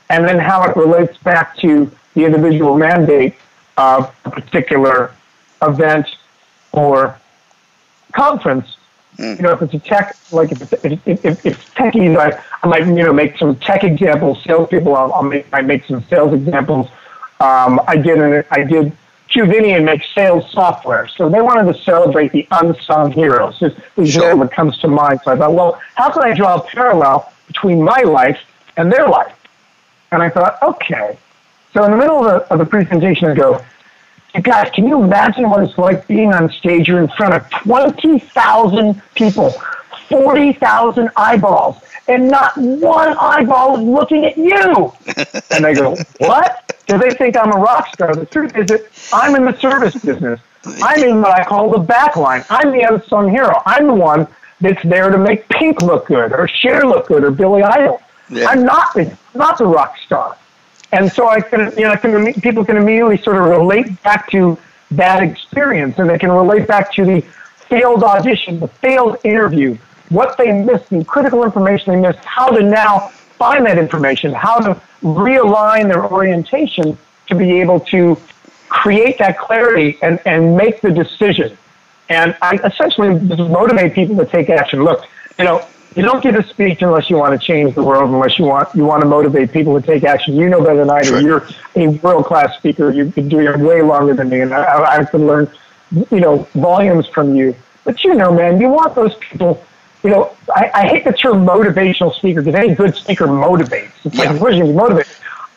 [0.08, 3.34] and then how it relates back to the individual mandate
[3.76, 5.12] of a particular
[5.62, 6.06] event
[6.72, 7.18] or
[8.12, 8.76] conference,
[9.16, 9.36] mm.
[9.36, 12.86] you know, if it's a tech, like if, if, if, if techies, I, I might,
[12.86, 16.88] you know, make some tech examples, salespeople, I'll, I'll make, I make some sales examples.
[17.40, 18.92] Um, I did, an, I did
[19.30, 21.06] Qvidian makes sales software.
[21.08, 23.58] So they wanted to celebrate the unsung heroes.
[23.60, 24.34] This is sure.
[24.36, 25.20] what comes to mind.
[25.24, 28.40] So I thought, well, how can I draw a parallel between my life
[28.76, 29.36] and their life?
[30.10, 31.16] And I thought, okay.
[31.72, 33.64] So in the middle of the, of the presentation, I go,
[34.42, 36.88] guys, can you imagine what it's like being on stage?
[36.88, 39.50] You're in front of 20,000 people,
[40.08, 44.92] 40,000 eyeballs, and not one eyeball is looking at you.
[45.52, 46.79] and they go, what?
[46.90, 48.14] Do they think I'm a rock star?
[48.14, 50.40] The truth is that I'm in the service business.
[50.82, 52.44] I'm in what I call the backline.
[52.50, 53.62] I'm the unsung hero.
[53.64, 54.26] I'm the one
[54.60, 58.02] that's there to make Pink look good, or Cher look good, or Billy Idol.
[58.28, 58.48] Yeah.
[58.48, 60.36] I'm not the, not the rock star.
[60.92, 64.28] And so I can, you know, I can, people can immediately sort of relate back
[64.30, 64.58] to
[64.90, 67.20] that experience and they can relate back to the
[67.68, 72.62] failed audition, the failed interview, what they missed, the critical information they missed, how to
[72.62, 76.98] now find that information, how to realign their orientation
[77.28, 78.18] to be able to
[78.68, 81.56] create that clarity and, and make the decision.
[82.10, 84.84] And I essentially just motivate people to take action.
[84.84, 85.06] Look,
[85.38, 88.38] you know, you don't give a speech unless you want to change the world, unless
[88.38, 90.36] you want you want to motivate people to take action.
[90.36, 91.20] You know better than I do.
[91.24, 92.90] You're a world class speaker.
[92.90, 95.50] You've been doing it way longer than me, and I, I can learn,
[96.10, 97.56] you know, volumes from you.
[97.84, 99.64] But you know, man, you want those people.
[100.02, 103.92] You know, I, I hate the term motivational speaker because any good speaker motivates.
[104.04, 104.32] It's yeah.
[104.32, 105.06] like, motivate?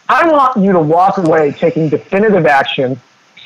[0.09, 2.99] I want you to walk away taking definitive action,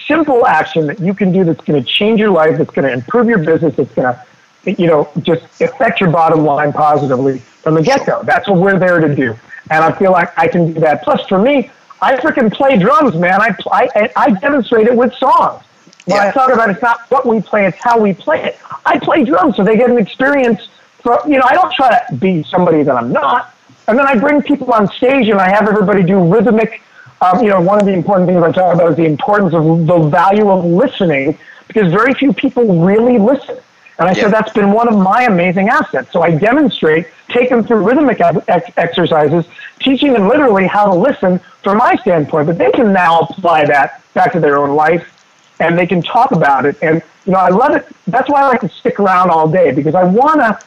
[0.08, 2.94] simple action that you can do that's going to change your life, that's going to
[2.94, 4.26] improve your business, that's going to
[4.66, 8.22] you know, just affect your bottom line positively from the get go.
[8.24, 9.36] That's what we're there to do.
[9.70, 11.04] And I feel like I can do that.
[11.04, 11.72] Plus, for me,
[12.02, 13.42] I freaking play drums, man.
[13.42, 15.64] I, I, I demonstrate it with songs.
[16.06, 16.30] When yeah.
[16.30, 18.58] I talk about it, it's not what we play, it's how we play it.
[18.86, 20.70] I play drums so they get an experience.
[21.06, 23.54] You know, I don't try to be somebody that I'm not.
[23.88, 26.82] And then I bring people on stage and I have everybody do rhythmic.
[27.22, 29.88] Um, you know, one of the important things I talk about is the importance of
[29.88, 31.38] the value of listening
[31.68, 33.58] because very few people really listen.
[34.00, 34.24] And I yeah.
[34.24, 36.12] said, that's been one of my amazing assets.
[36.12, 39.46] So I demonstrate, take them through rhythmic ex- exercises,
[39.80, 42.48] teaching them literally how to listen from my standpoint.
[42.48, 45.14] But they can now apply that back to their own life
[45.60, 46.78] and they can talk about it.
[46.82, 47.88] And, you know, I love it.
[48.06, 50.60] That's why I like to stick around all day because I want to,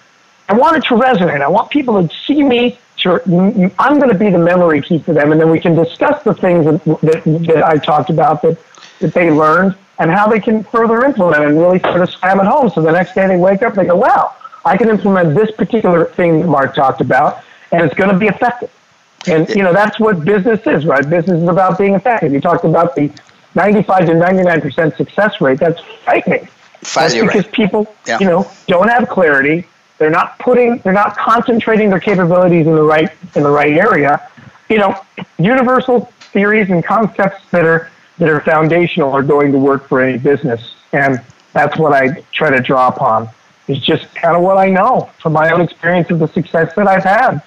[0.50, 1.42] I want it to resonate.
[1.42, 3.22] I want people to see me sure,
[3.78, 6.34] I'm going to be the memory key for them, and then we can discuss the
[6.34, 8.58] things that, that, that I talked about that,
[8.98, 12.46] that they learned and how they can further implement and really sort of slam it
[12.46, 12.68] home.
[12.68, 14.34] So the next day they wake up, they go, wow,
[14.64, 18.26] I can implement this particular thing that Mark talked about, and it's going to be
[18.26, 18.72] effective.
[19.28, 21.08] And, you know, that's what business is, right?
[21.08, 22.32] Business is about being effective.
[22.32, 23.12] You talked about the
[23.54, 25.60] 95 to 99% success rate.
[25.60, 26.48] That's frightening.
[26.82, 28.18] Failure That's because people, Yeah.
[28.18, 29.66] you know, don't have clarity.
[30.00, 34.26] They're not putting, they're not concentrating their capabilities in the right, in the right area.
[34.70, 34.98] You know,
[35.38, 40.16] universal theories and concepts that are, that are foundational are going to work for any
[40.16, 40.74] business.
[40.92, 41.20] And
[41.52, 43.28] that's what I try to draw upon.
[43.68, 46.88] Is just kind of what I know from my own experience of the success that
[46.88, 47.42] I've had.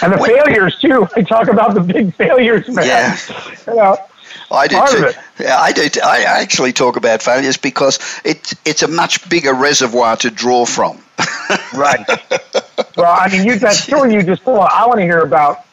[0.00, 0.40] And the Wait.
[0.40, 1.08] failures too.
[1.16, 2.86] I talk about the big failures, man.
[2.86, 3.18] Yeah.
[3.66, 3.96] You know,
[4.50, 5.06] I do part of too.
[5.06, 5.16] it.
[5.40, 5.88] Yeah, I do.
[5.88, 6.00] Too.
[6.04, 11.00] I actually talk about failures because it's it's a much bigger reservoir to draw from.
[11.74, 12.04] Right.
[12.96, 14.58] well, I mean, you that story you just told.
[14.70, 15.64] I want to hear about.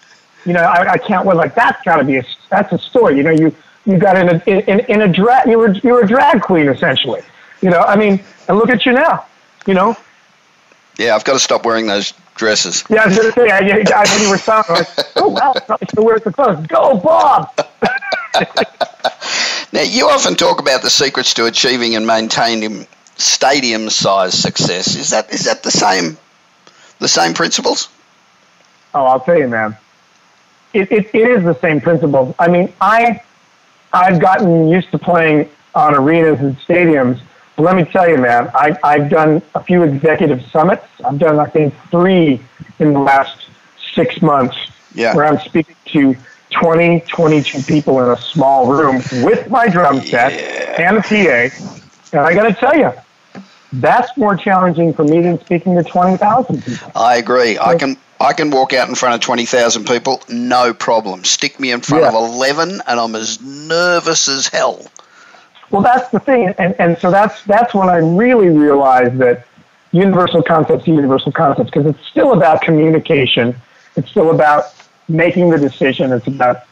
[0.45, 1.35] You know, I, I can't wait.
[1.35, 3.17] Like that's got to be a that's a story.
[3.17, 3.53] You know, you
[3.85, 5.47] you got in a in, in a drag.
[5.49, 7.21] You were you were a drag queen essentially.
[7.61, 9.25] You know, I mean, and look at you now.
[9.65, 9.97] You know,
[10.97, 12.83] Yeah, I've got to stop wearing those dresses.
[12.89, 13.03] yeah.
[13.03, 15.27] I was gonna say, I, I, I when you were talking, I was like, oh
[15.29, 16.65] wow, probably still wears the clothes.
[16.67, 17.49] Go, Bob.
[19.73, 24.95] Now, you often talk about the secrets to achieving and maintaining stadium size success.
[24.95, 26.17] Is that is that the same
[26.99, 27.89] the same principles?
[28.93, 29.75] Oh, I'll tell you, man.
[30.73, 32.33] It, it, it is the same principles.
[32.39, 33.21] I mean, I
[33.91, 37.19] I've gotten used to playing on arenas and stadiums.
[37.55, 40.85] But let me tell you, man, I, I've done a few executive summits.
[41.05, 42.41] I've done, I think, three
[42.79, 43.47] in the last
[43.93, 44.57] six months
[44.93, 45.15] Yeah.
[45.15, 46.15] where I'm speaking to
[46.51, 50.31] 20, 22 people in a small room with my drum set
[50.79, 51.55] and a PA.
[52.13, 52.91] And I got to tell you,
[53.73, 56.91] that's more challenging for me than speaking to 20,000 people.
[56.95, 57.57] I agree.
[57.59, 61.25] I can I can walk out in front of twenty thousand people, no problem.
[61.25, 62.09] Stick me in front Yeah.
[62.09, 64.85] of eleven, and I'm as nervous as hell.
[65.69, 69.45] Well, that's the thing, and, and so that's that's when I really realized that
[69.91, 73.53] universal concepts universal concepts because it's still about communication.
[73.97, 74.73] It's still about
[75.07, 76.11] making the decision.
[76.11, 76.63] It's about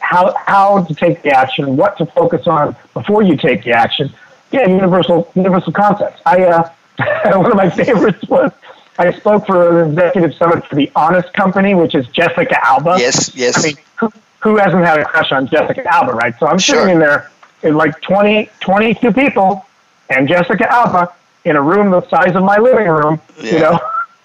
[0.00, 4.12] how how to take the action, what to focus on before you take the action.
[4.50, 6.20] Yeah, universal universal concepts.
[6.26, 6.70] I uh,
[7.38, 8.52] one of my favorites was
[8.98, 12.96] I spoke for an executive summit for the Honest Company, which is Jessica Alba.
[12.98, 13.58] Yes, yes.
[13.58, 16.34] I mean, who, who hasn't had a crush on Jessica Alba, right?
[16.40, 16.80] So I'm Sure.
[16.80, 17.30] sitting in there
[17.62, 19.64] in like 20, 22 people
[20.10, 21.12] and Jessica Alba
[21.44, 23.78] in a room the size of my living room, you know.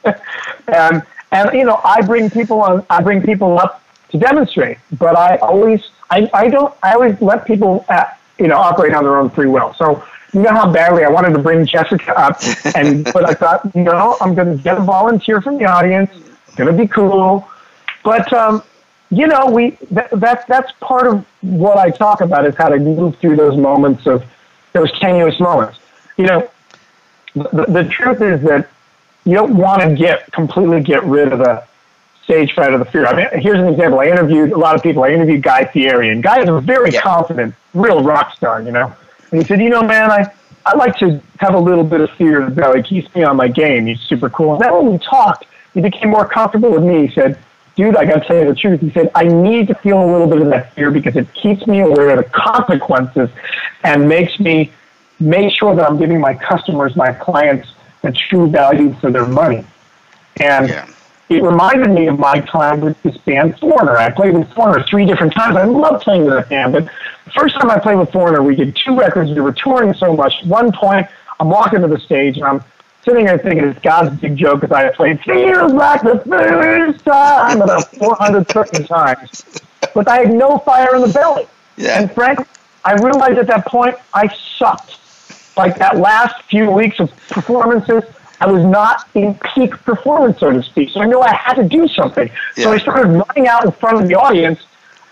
[0.67, 1.03] and
[1.33, 5.37] and you know, I bring people on I bring people up to demonstrate, but I
[5.37, 8.05] always I, I don't I always let people uh
[8.37, 9.73] you know operate on their own free will.
[9.73, 10.03] So
[10.33, 12.39] you know how badly I wanted to bring Jessica up,
[12.75, 16.11] and but I thought, no, I'm going to get a volunteer from the audience.
[16.47, 17.47] It's going to be cool,
[18.03, 18.63] but um,
[19.09, 22.77] you know, we that, that that's part of what I talk about is how to
[22.77, 24.23] move through those moments of
[24.73, 25.79] those tenuous moments.
[26.17, 26.49] You know,
[27.33, 28.69] the, the truth is that
[29.25, 31.63] you don't want to get completely get rid of the
[32.23, 33.05] stage fright or the fear.
[33.05, 33.99] I mean, here's an example.
[33.99, 35.03] I interviewed a lot of people.
[35.03, 37.01] I interviewed Guy Fieri, and Guy is a very Yeah.
[37.01, 38.61] confident, real rock star.
[38.61, 38.91] You know,
[39.31, 40.27] and he said, you know, man, I
[40.65, 42.79] I like to have a little bit of fear in the belly.
[42.79, 43.85] It keeps me on my game.
[43.87, 44.53] He's super cool.
[44.53, 47.07] And then when we talked, he became more comfortable with me.
[47.07, 47.37] He said,
[47.75, 48.79] dude, I got to tell you the truth.
[48.79, 51.67] He said, I need to feel a little bit of that fear because it keeps
[51.67, 53.29] me aware of the consequences
[53.83, 54.71] and makes me
[55.19, 57.67] make sure that I'm giving my customers, my clients,
[58.03, 59.65] the true value for their money.
[60.39, 60.85] And Yeah.
[61.29, 63.97] it reminded me of my time with this band Foreigner.
[63.97, 65.55] I played with Foreigner three different times.
[65.55, 66.83] I love playing with that band, but
[67.25, 69.31] the first time I played with Foreigner, we did two records.
[69.31, 70.33] We were touring so much.
[70.41, 71.07] At one point,
[71.39, 72.63] I'm walking to the stage and I'm
[73.05, 77.61] sitting there thinking it's God's big joke because I played Feels Like the First Time
[77.61, 79.43] about 400 certain times.
[79.93, 81.47] But I had no fire in the belly.
[81.77, 81.99] Yeah.
[82.01, 82.45] And frankly,
[82.85, 84.27] I realized at that point I
[84.57, 84.97] sucked.
[85.55, 88.03] Like that last few weeks of performances,
[88.39, 90.89] I was not in peak performance, so to speak.
[90.89, 92.29] So I knew I had to do something.
[92.55, 92.69] So Yeah.
[92.69, 94.59] I started running out in front of the audience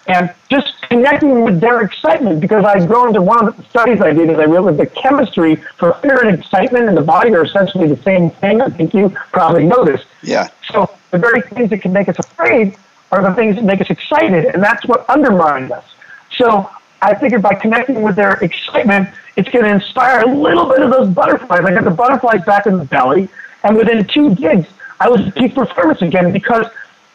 [0.08, 4.12] and just connecting with their excitement because I'd grown to one of the studies I
[4.12, 7.88] did is I realized the chemistry for fear and excitement in the body are essentially
[7.88, 8.62] the same thing.
[8.62, 10.08] I think you probably noticed.
[10.24, 10.48] Yeah.
[10.72, 12.76] So the very things that can make us afraid
[13.12, 15.86] are the things that make us excited, and that's what undermines us.
[16.38, 16.70] So
[17.02, 20.92] I figured by connecting with their excitement, it's going to inspire a little bit of
[20.92, 21.66] those butterflies.
[21.66, 23.28] I got the butterflies back in the belly,
[23.64, 24.68] and within two gigs,
[25.00, 26.68] I was peak performance again because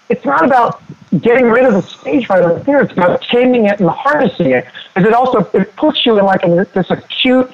[0.08, 0.82] it's not about
[1.20, 2.80] getting rid of the stage fright or the fear.
[2.80, 4.66] It's about taming it and harnessing it.
[4.94, 7.52] Because it also it puts you in like in this acute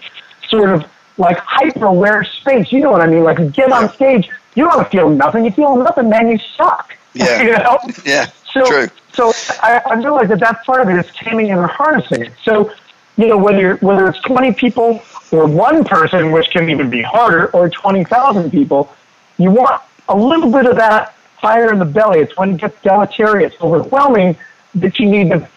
[0.48, 0.84] sort of
[1.18, 2.72] like hyper aware space.
[2.72, 3.24] You know what I mean?
[3.24, 5.44] Like you get on stage, you don't feel nothing.
[5.44, 6.28] You feel nothing, man.
[6.28, 6.96] You suck.
[7.14, 7.42] Yeah.
[7.42, 7.78] you know?
[8.06, 8.30] Yeah.
[8.52, 8.88] So, True.
[9.12, 9.32] So
[9.62, 12.32] I, I realize that that part of it is taming and harnessing it.
[12.42, 12.72] So,
[13.16, 17.02] you know, whether you're, whether it's 20 people or one person, which can even be
[17.02, 18.92] harder, or 20,000 people,
[19.38, 22.20] you want a little bit of that fire in the belly.
[22.20, 24.36] It's when it gets deleterious, overwhelming,
[24.76, 25.48] that you need to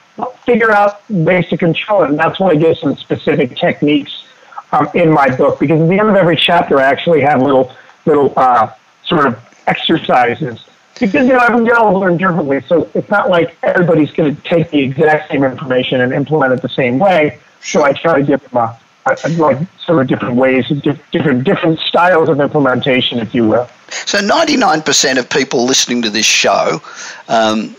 [0.46, 2.10] figure out ways to control it.
[2.10, 4.26] And that's why I give some specific techniques
[4.72, 7.74] um, in my book, because at the end of every chapter, I actually have little
[8.06, 8.72] little uh,
[9.06, 10.64] sort of exercises
[11.00, 12.62] because you know everyone's going to learn differently.
[12.68, 16.62] So it's not like everybody's going to take the exact same information and implement it
[16.62, 17.40] the same way.
[17.62, 20.68] So I try to give them a, a, a like sort of different ways,
[21.12, 23.70] different different styles of implementation, if you will.
[23.90, 26.82] So 99% of people listening to this show
[27.28, 27.76] um,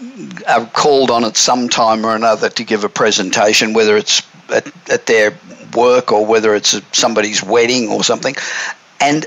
[0.49, 4.91] are called on at some time or another to give a presentation, whether it's at,
[4.91, 5.37] at their
[5.75, 8.35] work or whether it's somebody's wedding or something,
[9.01, 9.27] and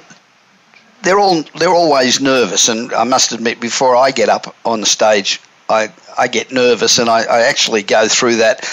[1.04, 4.86] they're all they're always nervous, and I must admit, before I get up on the
[4.88, 5.40] stage,
[5.70, 8.68] I I get nervous, and I, I actually go through that.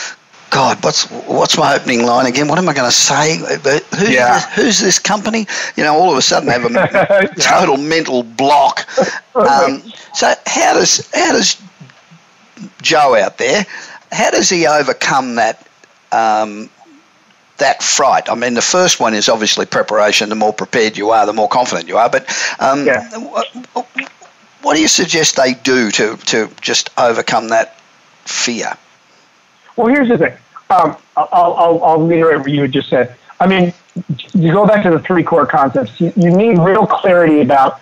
[0.50, 2.48] God, what's what's my opening line again?
[2.48, 3.36] What am I going to say?
[3.36, 4.34] Who's, yeah.
[4.34, 5.46] this, who's this company?
[5.76, 8.86] You know, all of a sudden I have a total mental block.
[9.34, 9.82] Um,
[10.14, 11.60] so how does how does
[12.80, 13.66] Joe out there?
[14.12, 15.66] How does he overcome that
[16.12, 16.70] um,
[17.58, 18.28] that fright.
[18.28, 20.28] I mean, the first one is obviously preparation.
[20.28, 22.10] The more prepared you are, the more confident you are.
[22.10, 22.28] But
[22.60, 23.08] um, yeah.
[23.18, 23.48] what,
[24.62, 27.80] what do you suggest they do to, to just overcome that
[28.24, 28.72] fear?
[29.76, 30.36] Well, here's the thing.
[30.70, 33.16] Um, I'll, I'll, I'll reiterate what you had just said.
[33.38, 33.72] I mean,
[34.34, 36.00] you go back to the three core concepts.
[36.00, 37.80] You, you need real clarity about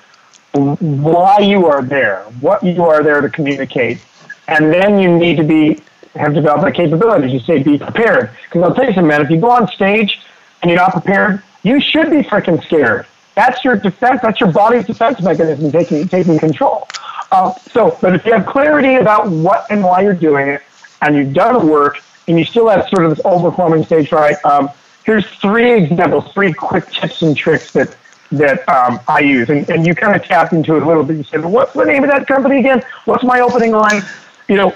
[0.53, 4.05] why you are there, what you are there to communicate,
[4.47, 5.81] and then you need to be
[6.15, 7.31] have developed that capability.
[7.31, 8.31] You say be prepared.
[8.45, 10.21] Because I'll tell you something, man, if you go on stage
[10.63, 13.07] and you're not prepared, you should be freaking scared.
[13.35, 14.21] That's your defense.
[14.23, 16.89] That's your body's defense mechanism taking taking control.
[17.33, 20.63] Uh, so, but if you have clarity about what and why you're doing it,
[21.03, 21.99] and you've done the work,
[22.29, 24.71] and you still have sort of this overwhelming stage fright, um,
[25.05, 27.97] here's three examples, three quick tips and tricks that
[28.33, 31.17] that um, I use, and, and you kind of tapped into it a little bit.
[31.17, 32.83] You said, "What's the name of that company again?
[33.05, 34.03] What's my opening line?"
[34.49, 34.75] You know,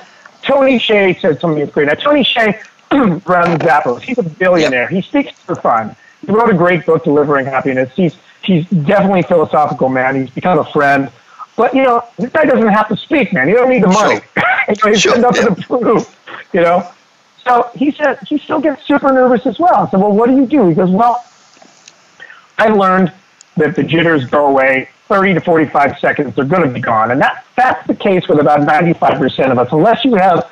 [0.48, 1.88] Tony Hsieh said something that's great.
[1.88, 2.58] Now, Tony Hsieh
[3.26, 4.00] runs Zappos.
[4.00, 4.88] He's a billionaire.
[4.88, 5.94] He speaks for fun.
[6.26, 7.92] He wrote a great book, Delivering Happiness.
[7.94, 10.16] He's he's definitely a philosophical man.
[10.16, 11.10] He's become a friend.
[11.54, 13.46] But you know, this guy doesn't have to speak, man.
[13.48, 14.20] He don't need the money.
[14.78, 14.90] Sure.
[14.90, 15.18] he's sure.
[15.18, 15.54] nothing yeah.
[15.54, 16.16] to prove.
[16.54, 16.90] You know.
[17.44, 19.74] So he said he still gets super nervous as well.
[19.74, 20.66] I said, well, what do you do?
[20.68, 21.24] He goes, well,
[22.56, 23.12] I learned
[23.56, 27.10] that the jitters go away 30 to 45 seconds, they're going to be gone.
[27.10, 30.50] And that, that's the case with about 95% of us, unless you have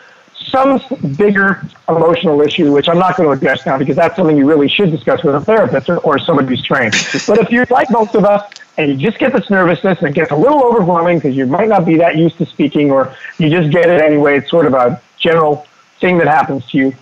[0.48, 0.80] some
[1.16, 4.68] bigger emotional issue, which I'm not going to address now because that's something you really
[4.68, 6.92] should discuss with a therapist or, or somebody who's trained.
[7.26, 10.14] but if you're like most of us and you just get this nervousness and it
[10.14, 13.50] gets a little overwhelming because you might not be that used to speaking or you
[13.50, 15.66] just get it anyway, it's sort of a general
[16.00, 16.94] thing that happens to you.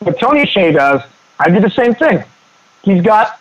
[0.00, 1.02] What Tony Hsieh does,
[1.38, 2.24] I do the same thing.
[2.82, 3.40] He's got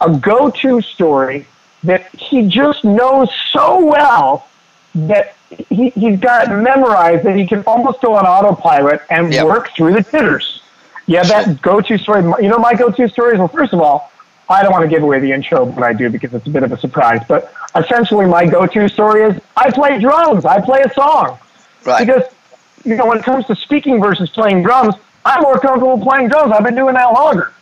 [0.00, 1.46] a go-to story
[1.84, 4.46] that he just knows so well
[4.94, 5.34] that
[5.68, 9.46] he, he's got memorized that he can almost go on autopilot and yep.
[9.46, 10.62] work through the titters.
[11.06, 12.22] Yeah, that go-to story.
[12.40, 13.48] You know my go-to story is well.
[13.48, 14.12] First of all,
[14.48, 16.62] I don't want to give away the intro when I do because it's a bit
[16.62, 17.22] of a surprise.
[17.26, 20.44] But essentially, my go-to story is I play drums.
[20.44, 21.38] I play a song.
[21.84, 22.06] Right.
[22.06, 22.24] Because
[22.84, 26.52] you know when it comes to speaking versus playing drums, I'm more comfortable playing drums.
[26.52, 27.52] I've been doing that longer.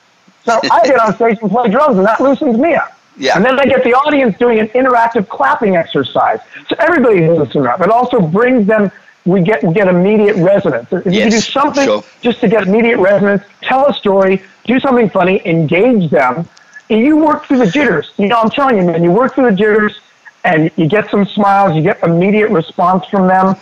[0.44, 2.97] So I get on stage and play drums, and that loosens me up.
[3.18, 3.36] Yeah.
[3.36, 6.40] And then I get the audience doing an interactive clapping exercise.
[6.68, 7.80] So everybody listen up.
[7.80, 8.92] It also brings them,
[9.24, 10.92] we get, we get immediate resonance.
[10.92, 12.04] If yes, you do something sure.
[12.20, 16.48] just to get immediate resonance, tell a story, do something funny, engage them,
[16.90, 18.12] and you work through the jitters.
[18.16, 20.00] You know, I'm telling you, man, you work through the jitters
[20.44, 23.56] and you get some smiles, you get immediate response from them,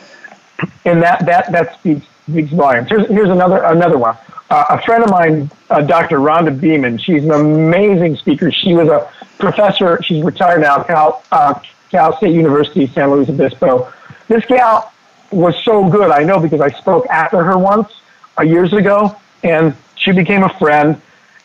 [0.85, 2.89] and that, that, that speaks, speaks volumes.
[2.89, 4.17] Here's, here's another, another one.
[4.51, 6.19] Uh, a friend of mine, uh, Dr.
[6.19, 8.53] Rhonda Beeman, she's an amazing speaker.
[8.53, 10.03] She was a professor.
[10.03, 11.61] She's retired now, Cal, uh,
[11.91, 13.93] Cal State University, San Luis Obispo.
[14.29, 14.93] This gal
[15.31, 17.93] was so good, I know, because I spoke after her once
[18.39, 21.01] uh, years ago, and she became a friend.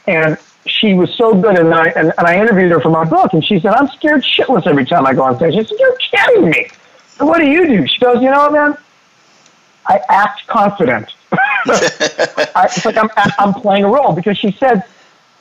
[0.07, 3.33] And she was so good, and I and, and I interviewed her for my book,
[3.33, 5.97] and she said, "I'm scared shitless every time I go on stage." I said, "You're
[5.97, 6.69] kidding me."
[7.17, 7.87] So what do you do?
[7.87, 8.77] She goes, "You know, what, man,
[9.87, 14.83] I act confident." I, it's like I'm I'm playing a role because she said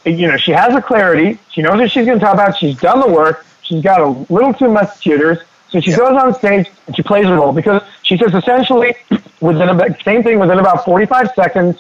[0.04, 1.38] you know, she has a clarity.
[1.50, 2.56] She knows what she's going to talk about.
[2.58, 3.44] She's done the work.
[3.62, 5.38] She's got a little too much jitters.
[5.68, 8.94] So she goes on stage and she plays a role because she says essentially
[9.40, 11.78] within about same thing within about 45 seconds,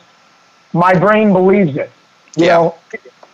[0.72, 1.90] my brain believes it.
[2.36, 2.56] You yeah.
[2.56, 2.74] know,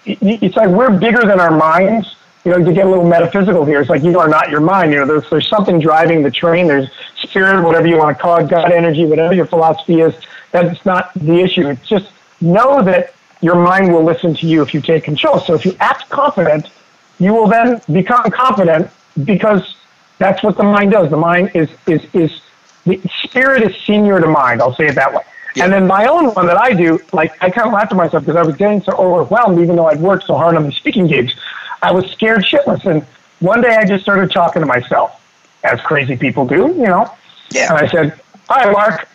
[0.06, 2.16] it's like we're bigger than our minds.
[2.44, 4.92] you know, to get a little metaphysical here, it's like you are not your mind.
[4.92, 6.68] You know, there's, there's something driving the train.
[6.68, 10.14] There's spirit, whatever you want to call it, God energy, whatever your philosophy is.
[10.52, 11.68] That's not the issue.
[11.68, 12.10] It's just
[12.40, 15.38] know that your mind will listen to you if you take control.
[15.40, 16.70] So if you act confident,
[17.18, 18.90] you will then become confident
[19.24, 19.76] because
[20.18, 21.10] that's what the mind does.
[21.10, 22.40] The mind is is is
[22.84, 24.62] the spirit is senior to mind.
[24.62, 25.22] I'll say it that way.
[25.54, 25.64] Yeah.
[25.64, 28.24] And then my own one that I do, like I kind of laughed at myself
[28.24, 31.06] because I was getting so overwhelmed, even though I'd worked so hard on the speaking
[31.06, 31.34] gigs.
[31.82, 32.84] I was scared shitless.
[32.84, 33.02] And
[33.40, 35.22] one day I just started talking to myself,
[35.64, 37.10] as crazy people do, you know.
[37.50, 37.74] Yeah.
[37.74, 39.08] And I said, Hi, Mark.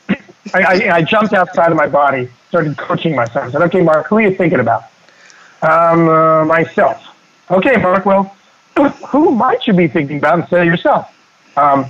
[0.54, 3.48] I, I, I jumped outside of my body, started coaching myself.
[3.48, 4.84] I said, Okay, Mark, who are you thinking about?
[5.62, 7.04] Um, uh, myself.
[7.50, 8.36] Okay, Mark, well,
[9.10, 11.14] who might you be thinking about instead of yourself?
[11.58, 11.86] Um,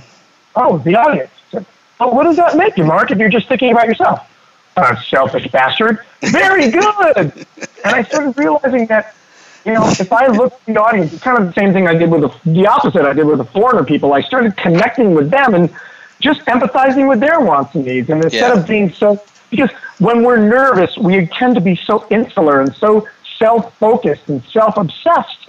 [0.56, 1.30] oh, the audience.
[1.50, 1.64] Said,
[1.98, 4.28] well, what does that make you, Mark, if you're just thinking about yourself?
[4.76, 6.00] Uh, selfish bastard.
[6.20, 7.16] Very good.
[7.16, 7.46] and
[7.84, 9.14] I started realizing that
[9.64, 11.94] you know, if I look at the audience, it's kind of the same thing I
[11.94, 14.12] did with the, the opposite I did with the foreigner people.
[14.12, 15.70] I started connecting with them and
[16.22, 18.08] just empathizing with their wants and needs.
[18.08, 18.60] And instead yeah.
[18.60, 23.06] of being so, because when we're nervous, we tend to be so insular and so
[23.38, 25.48] self focused and self obsessed.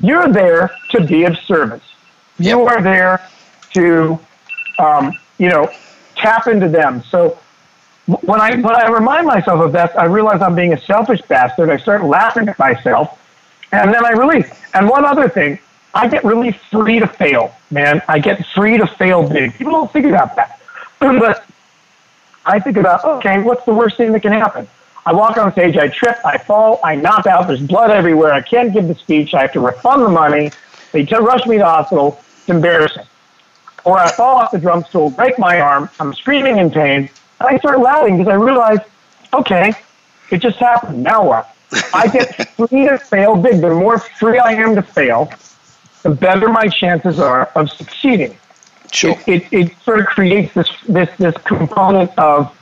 [0.00, 1.82] You're there to be of service.
[2.38, 2.48] Yep.
[2.48, 3.28] You are there
[3.74, 4.18] to,
[4.78, 5.70] um, you know,
[6.16, 7.02] tap into them.
[7.02, 7.38] So
[8.06, 11.68] when I when I remind myself of that, I realize I'm being a selfish bastard.
[11.70, 13.18] I start laughing at myself
[13.72, 14.50] and then I release.
[14.74, 15.58] And one other thing,
[15.94, 18.02] I get really free to fail, man.
[18.08, 19.54] I get free to fail big.
[19.54, 20.60] People don't think about that.
[21.00, 21.44] but
[22.46, 24.66] I think about, okay, what's the worst thing that can happen?
[25.04, 28.40] I walk on stage, I trip, I fall, I knock out, there's blood everywhere, I
[28.40, 30.52] can't give the speech, I have to refund the money,
[30.92, 33.04] they just rush me to the hospital, it's embarrassing.
[33.84, 37.48] Or I fall off the drum stool, break my arm, I'm screaming in pain, and
[37.48, 38.78] I start laughing because I realize,
[39.34, 39.72] okay,
[40.30, 41.52] it just happened, now what?
[41.92, 43.60] I get free to fail big.
[43.60, 45.32] The more free I am to fail,
[46.02, 48.36] the better my chances are of succeeding.
[48.90, 49.16] Sure.
[49.26, 52.56] It, it, it sort of creates this, this, this component of,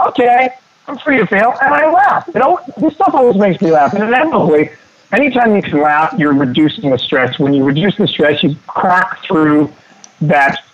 [0.00, 0.50] okay,
[0.86, 2.28] I'm free to fail, and I laugh.
[2.32, 3.92] You know, this stuff always makes me laugh.
[3.92, 4.70] And inevitably,
[5.12, 7.38] anytime you can laugh, you're reducing the stress.
[7.38, 9.72] When you reduce the stress, you crack through
[10.22, 10.64] that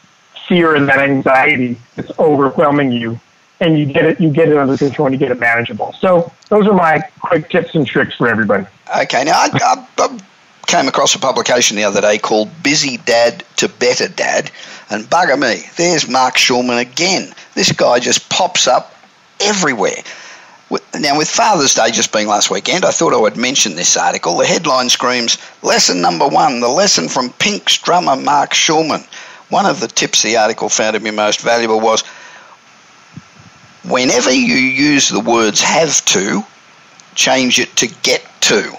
[0.47, 3.19] fear and that anxiety that's overwhelming you
[3.61, 5.95] and you get it you get it under control and you get it manageable.
[5.99, 8.67] So those are my quick tips and tricks for everybody.
[9.03, 10.19] Okay, now I, I, I
[10.67, 14.51] came across a publication the other day called "Busy Dad to Better Dad,"
[14.91, 17.35] and bugger me, there's Mark Schulman again.
[17.55, 18.95] This guy just pops up
[19.41, 20.03] everywhere.
[20.99, 24.37] Now, with Father's Day just being last weekend, I thought I would mention this article.
[24.39, 29.07] The headline screams Lesson number one, the lesson from Pink's drummer Mark Schulman.
[29.51, 32.03] One of the tips the article found to be most valuable was
[33.85, 36.45] whenever you use the words have to,
[37.15, 38.77] change it to get to.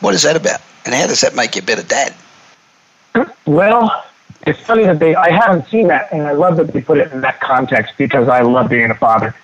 [0.00, 0.60] What is that about?
[0.88, 2.14] And how does that make you a better dad?
[3.44, 4.06] Well,
[4.46, 7.12] it's funny that they, I haven't seen that, and I love that they put it
[7.12, 9.34] in that context because I love being a father.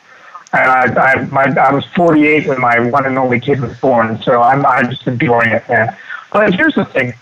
[0.55, 4.23] And I, I, my, I was 48 when my one and only kid was born,
[4.23, 5.95] so I'm, I'm just enjoying it, man.
[6.33, 7.13] But here's the thing.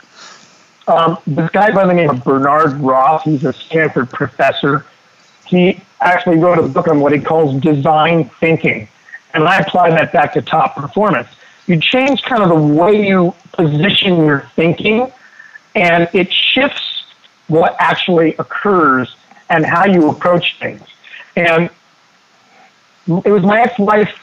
[0.87, 4.87] Um, this guy by the name of Bernard Roth, he's a Stanford professor.
[5.47, 8.87] He actually wrote a book on what he calls design thinking.
[9.35, 11.29] And I apply that back to top performance.
[11.73, 15.11] You change kind of the way you position your thinking,
[15.75, 17.05] and it shifts
[17.47, 19.17] what actually occurs
[19.49, 20.83] and how you approach things.
[21.35, 21.71] And
[23.25, 24.15] it was my ex wife,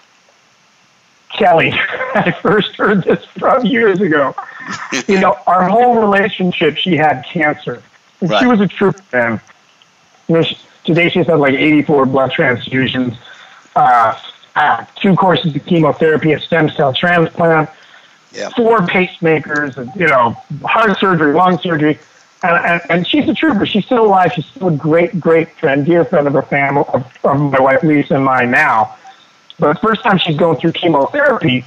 [1.30, 1.72] Kelly,
[2.14, 4.36] I first heard this from years ago.
[5.08, 7.82] you know, our whole relationship, she had cancer.
[8.22, 8.42] Right.
[8.42, 9.42] she was a trooper then.
[10.28, 13.18] You know, she, Today she's had like 84 blood transfusions,
[13.76, 14.20] uh,
[14.60, 17.70] uh, two courses of chemotherapy, a stem cell transplant,
[18.34, 18.50] yeah.
[18.50, 20.32] four pacemakers, and, you know,
[20.64, 21.98] heart surgery, lung surgery.
[22.44, 23.66] And, and, and, she's a trooper.
[23.66, 24.34] She's still alive.
[24.34, 27.84] She's still a great, great friend, dear friend of her family, of, of my wife
[27.84, 28.96] Lisa and mine now.
[29.60, 31.66] But the first time she's going through chemotherapy,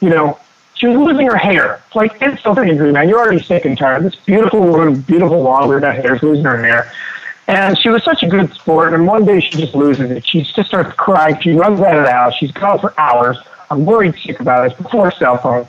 [0.00, 0.38] you know,
[0.74, 1.82] she was losing her hair.
[1.94, 3.08] Like it's like insult injury, man.
[3.08, 4.04] You're already sick and tired.
[4.04, 6.92] This beautiful woman, beautiful long, weird hair, is losing her hair.
[7.48, 8.92] And she was such a good sport.
[8.92, 10.26] And one day she just loses it.
[10.26, 11.40] She just starts crying.
[11.40, 12.34] She runs out of the house.
[12.34, 13.38] She's gone for hours.
[13.70, 14.72] I'm worried sick about it.
[14.72, 15.66] It's before cell phone.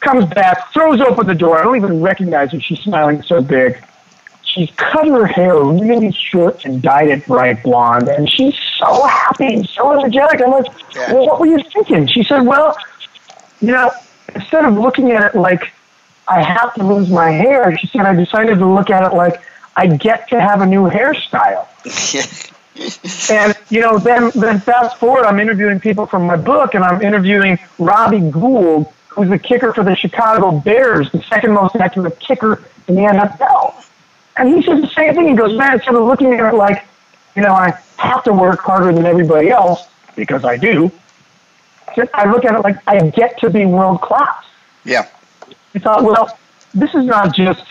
[0.00, 1.58] Comes back, throws open the door.
[1.58, 2.60] I don't even recognize her.
[2.60, 3.82] She's smiling so big.
[4.42, 8.08] She's cut her hair really short and dyed it bright blonde.
[8.08, 10.40] And she's so happy and so energetic.
[10.40, 10.66] I'm like,
[11.12, 12.06] well, what were you thinking?
[12.06, 12.76] She said, well,
[13.60, 13.90] you know,
[14.34, 15.70] instead of looking at it like
[16.26, 19.40] I have to lose my hair, she said, I decided to look at it like
[19.78, 21.68] I get to have a new hairstyle.
[23.30, 27.00] and you know, then then fast forward, I'm interviewing people from my book, and I'm
[27.00, 32.64] interviewing Robbie Gould, who's the kicker for the Chicago Bears, the second most accurate kicker
[32.88, 33.84] in the NFL.
[34.36, 35.28] And he says the same thing.
[35.28, 36.84] He goes, man, instead of looking at it like,
[37.36, 40.90] you know, I have to work harder than everybody else because I do,
[42.14, 44.44] I look at it like I get to be world class.
[44.84, 45.06] Yeah.
[45.74, 46.36] I thought, well,
[46.74, 47.64] this is not just,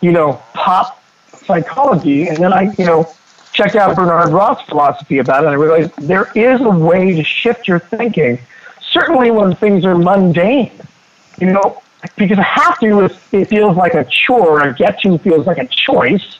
[0.00, 1.01] you know, pop
[1.44, 2.28] psychology.
[2.28, 3.12] And then I, you know,
[3.52, 7.24] checked out Bernard Roth's philosophy about it, and I realized there is a way to
[7.24, 8.38] shift your thinking,
[8.80, 10.72] certainly when things are mundane.
[11.38, 11.82] You know,
[12.16, 15.66] because a have to it feels like a chore, a get to feels like a
[15.66, 16.38] choice.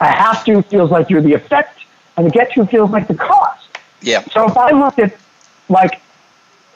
[0.00, 1.80] A have to feels like you're the effect,
[2.16, 3.68] and a get to feels like the cause.
[4.00, 4.22] Yeah.
[4.32, 5.16] So if I look at
[5.68, 6.00] like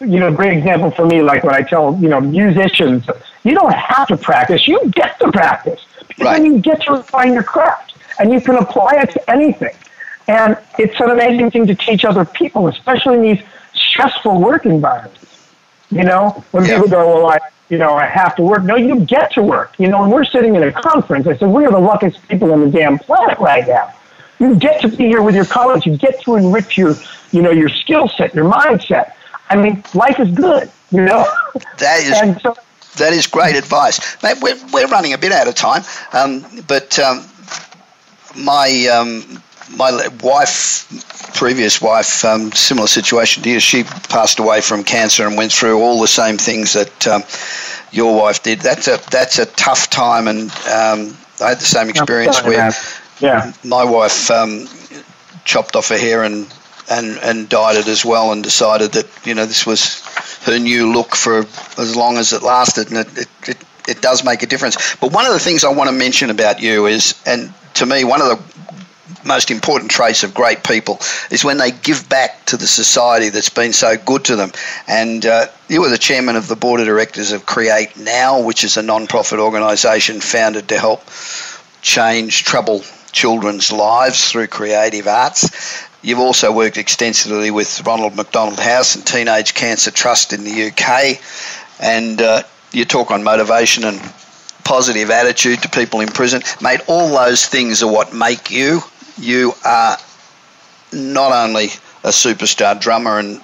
[0.01, 3.09] you know, great example for me, like when I tell, you know, musicians,
[3.43, 5.85] you don't have to practice, you get to practice.
[6.19, 6.43] Right.
[6.43, 9.75] then you get to refine your craft and you can apply it to anything.
[10.27, 13.43] And it's an amazing thing to teach other people, especially in these
[13.75, 15.25] stressful work environments.
[15.91, 16.77] You know, when yeah.
[16.77, 17.39] people go, well, I,
[17.71, 18.63] you know, I have to work.
[18.63, 19.75] No, you get to work.
[19.79, 22.53] You know, when we're sitting in a conference, I said, we are the luckiest people
[22.53, 23.95] on the damn planet right now.
[24.39, 25.87] You get to be here with your colleagues.
[25.87, 26.95] You get to enrich your,
[27.33, 29.13] you know, your skill set, your mindset.
[29.49, 31.27] I mean, life is good, you know?
[31.79, 32.55] That is, so,
[32.99, 34.23] that is great advice.
[34.23, 35.83] Mate, we're, we're running a bit out of time,
[36.13, 37.25] um, but um,
[38.37, 39.43] my um,
[39.77, 43.61] my wife, previous wife, um, similar situation to you.
[43.61, 47.23] She passed away from cancer and went through all the same things that um,
[47.93, 48.61] your wife did.
[48.61, 52.73] That's a that's a tough time, and um, I had the same experience where
[53.21, 53.53] yeah.
[53.65, 54.67] my wife um,
[55.45, 56.53] chopped off her hair and.
[56.91, 60.01] And, and dyed it as well, and decided that you know this was
[60.47, 61.41] her new look for
[61.77, 63.59] as long as it lasted, and it, it, it
[63.89, 64.97] it does make a difference.
[64.97, 68.05] But one of the things I want to mention about you is, and to me,
[68.05, 68.59] one of the
[69.25, 70.99] most important traits of great people
[71.31, 74.53] is when they give back to the society that's been so good to them.
[74.87, 78.65] And uh, you were the chairman of the board of directors of Create Now, which
[78.65, 81.03] is a non-profit organisation founded to help
[81.81, 85.88] change troubled children's lives through creative arts.
[86.09, 91.21] You've also worked extensively with Ronald McDonald House and Teenage Cancer Trust in the UK,
[91.81, 94.01] and uh, you talk on motivation and
[94.65, 96.41] positive attitude to people in prison.
[96.63, 98.81] Mate, all those things are what make you
[99.19, 99.99] you are
[100.95, 101.67] not only
[102.05, 103.43] a superstar drummer and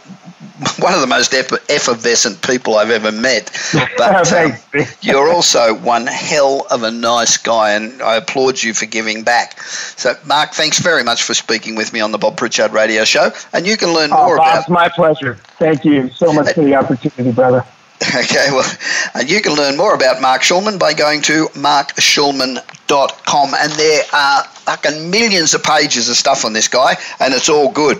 [0.79, 3.51] one of the most effervescent people I've ever met,
[3.97, 4.53] but um,
[5.01, 9.61] you're also one hell of a nice guy, and I applaud you for giving back.
[9.63, 13.31] So, Mark, thanks very much for speaking with me on the Bob Pritchard Radio Show,
[13.53, 14.61] and you can learn oh, more Bob, about.
[14.61, 15.35] It's my pleasure.
[15.59, 17.65] Thank you so much for the opportunity, brother.
[18.03, 18.69] Okay, well,
[19.15, 23.55] and you can learn more about Mark Schulman by going to markschulman.com.
[23.55, 27.71] And there are fucking millions of pages of stuff on this guy, and it's all
[27.71, 27.99] good.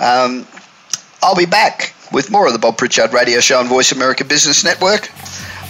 [0.00, 0.46] Um,
[1.22, 4.64] I'll be back with more of the Bob Pritchard Radio Show on Voice America Business
[4.64, 5.10] Network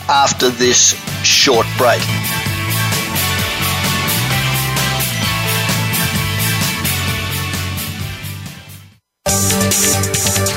[0.09, 0.94] after this
[1.24, 2.03] short break.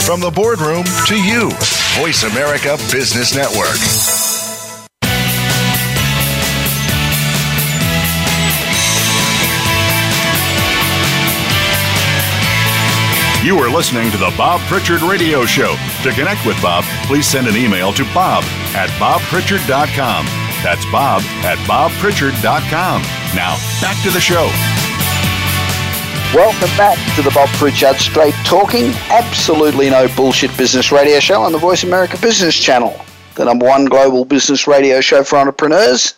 [0.06, 1.52] From the boardroom to you,
[2.02, 4.31] Voice America Business Network.
[13.44, 15.76] You are listening to the Bob Pritchard Radio Show.
[16.04, 18.44] To connect with Bob, please send an email to bob
[18.76, 20.26] at bobpritchard.com.
[20.62, 23.02] That's bob at bobpritchard.com.
[23.36, 24.46] Now, back to the show.
[26.36, 31.52] Welcome back to the Bob Pritchard Straight Talking, absolutely no bullshit business radio show on
[31.52, 36.14] the Voice America Business Channel, the number one global business radio show for entrepreneurs.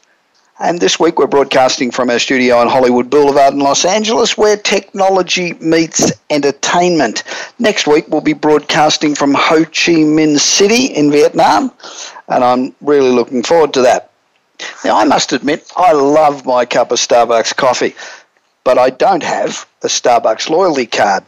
[0.64, 4.58] And this week we're broadcasting from our studio on Hollywood Boulevard in Los Angeles, where
[4.58, 7.24] technology meets entertainment.
[7.60, 11.72] Next week we'll be broadcasting from Ho Chi Minh City in Vietnam,
[12.30, 14.10] and I'm really looking forward to that.
[14.86, 17.94] Now, I must admit, I love my cup of Starbucks coffee
[18.64, 21.24] but I don't have a Starbucks loyalty card.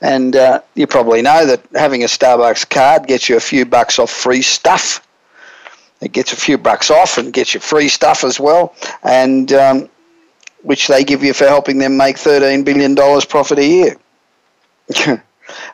[0.00, 3.98] And uh, you probably know that having a Starbucks card gets you a few bucks
[3.98, 5.06] off free stuff.
[6.04, 9.88] It gets a few bucks off and gets you free stuff as well, and um,
[10.62, 13.96] which they give you for helping them make $13 billion profit a year.
[15.06, 15.20] and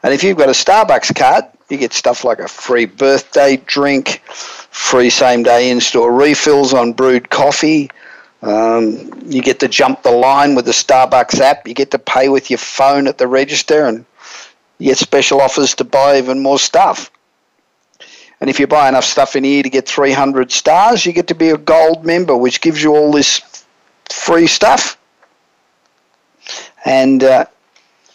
[0.05, 5.11] if you've got a Starbucks card, you get stuff like a free birthday drink, free
[5.11, 7.91] same day in store refills on brewed coffee,
[8.43, 11.69] um, you get to jump the line with the Starbucks app.
[11.69, 14.05] You get to pay with your phone at the register, and
[14.79, 17.11] you get special offers to buy even more stuff.
[18.41, 21.35] And if you buy enough stuff in here to get 300 stars, you get to
[21.35, 23.65] be a gold member, which gives you all this
[24.11, 24.97] free stuff.
[26.85, 27.45] And uh,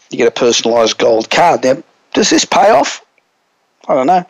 [0.10, 1.64] you get a personalised gold card.
[1.64, 3.06] Now, does this pay off?
[3.88, 4.26] I don't know.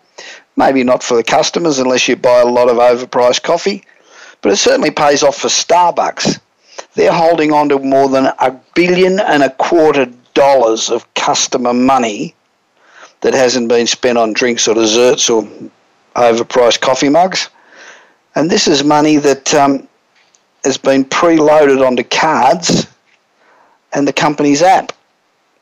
[0.58, 3.84] Maybe not for the customers unless you buy a lot of overpriced coffee,
[4.42, 6.40] but it certainly pays off for Starbucks.
[6.96, 12.36] They're holding on to more than a billion and a quarter dollars of customer money
[13.22, 15.48] that hasn't been spent on drinks or desserts or
[16.16, 17.50] overpriced coffee mugs.
[18.36, 19.88] And this is money that um,
[20.64, 22.88] has been preloaded onto cards
[23.94, 24.92] and the company's app.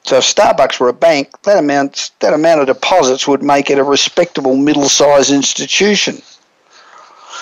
[0.04, 3.78] So if Starbucks were a bank, that amount, that amount of deposits would make it
[3.78, 6.22] a respectable middle-sized institution.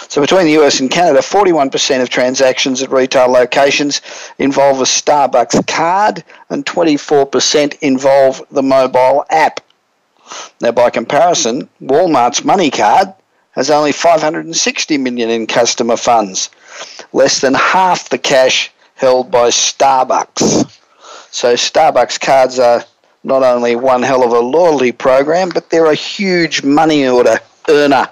[0.09, 4.01] So between the US and Canada, 41% of transactions at retail locations
[4.39, 9.61] involve a Starbucks card and 24% involve the mobile app.
[10.59, 13.13] Now, by comparison, Walmart's money card
[13.51, 16.49] has only 560 million in customer funds,
[17.13, 20.79] less than half the cash held by Starbucks.
[21.31, 22.83] So Starbucks cards are
[23.23, 28.07] not only one hell of a loyalty program, but they're a huge money order earner.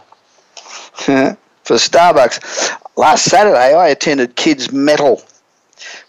[1.70, 2.76] for Starbucks.
[2.98, 5.22] Last Saturday, I attended Kids Metal,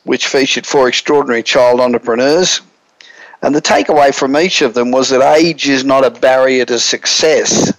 [0.05, 2.63] which featured four extraordinary child entrepreneurs.
[3.43, 6.79] And the takeaway from each of them was that age is not a barrier to
[6.79, 7.73] success,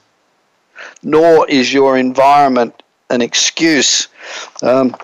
[1.03, 4.07] nor is your environment an excuse.
[4.63, 4.95] Um,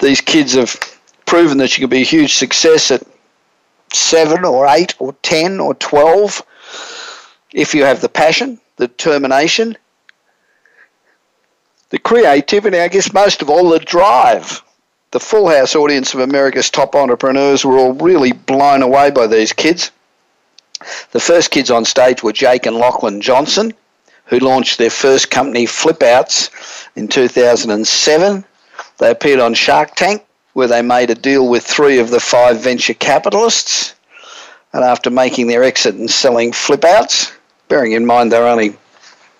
[0.00, 0.78] these kids have
[1.24, 3.02] proven that you can be a huge success at
[3.92, 6.42] seven or eight or ten or twelve
[7.52, 9.78] if you have the passion, the determination,
[11.90, 14.63] the creativity, I guess most of all, the drive.
[15.14, 19.52] The full house audience of America's top entrepreneurs were all really blown away by these
[19.52, 19.92] kids.
[21.12, 23.74] The first kids on stage were Jake and Lachlan Johnson,
[24.24, 26.50] who launched their first company, Flipouts,
[26.96, 28.44] in 2007.
[28.98, 32.58] They appeared on Shark Tank, where they made a deal with three of the five
[32.60, 33.94] venture capitalists.
[34.72, 37.32] And after making their exit and selling Flipouts,
[37.68, 38.76] bearing in mind they're only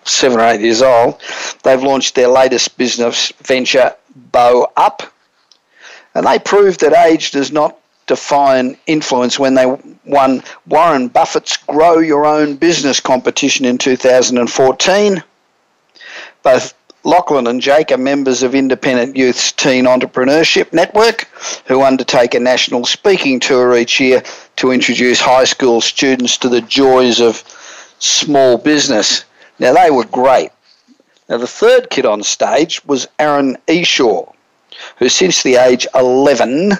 [0.04, 1.20] seven or eight years old,
[1.64, 3.92] they've launched their latest business venture,
[4.30, 5.10] Bow Up.
[6.14, 9.66] And they proved that age does not define influence when they
[10.04, 15.22] won Warren Buffett's Grow Your Own Business competition in 2014.
[16.42, 21.28] Both Lachlan and Jake are members of Independent Youth's Teen Entrepreneurship Network,
[21.66, 24.22] who undertake a national speaking tour each year
[24.56, 27.42] to introduce high school students to the joys of
[27.98, 29.24] small business.
[29.58, 30.50] Now, they were great.
[31.28, 34.33] Now, the third kid on stage was Aaron Eshaw,
[34.98, 36.72] who since the age 11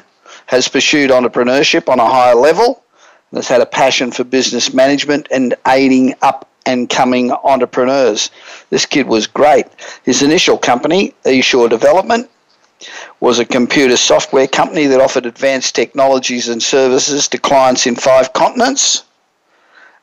[0.47, 2.83] has pursued entrepreneurship on a higher level
[3.31, 8.31] and has had a passion for business management and aiding up and coming entrepreneurs.
[8.71, 9.67] This kid was great.
[10.05, 12.29] His initial company, Eshaw Development,
[13.21, 18.33] was a computer software company that offered advanced technologies and services to clients in five
[18.33, 19.05] continents.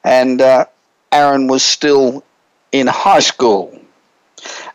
[0.04, 0.66] And uh,
[1.12, 2.24] Aaron was still
[2.72, 3.78] in high school.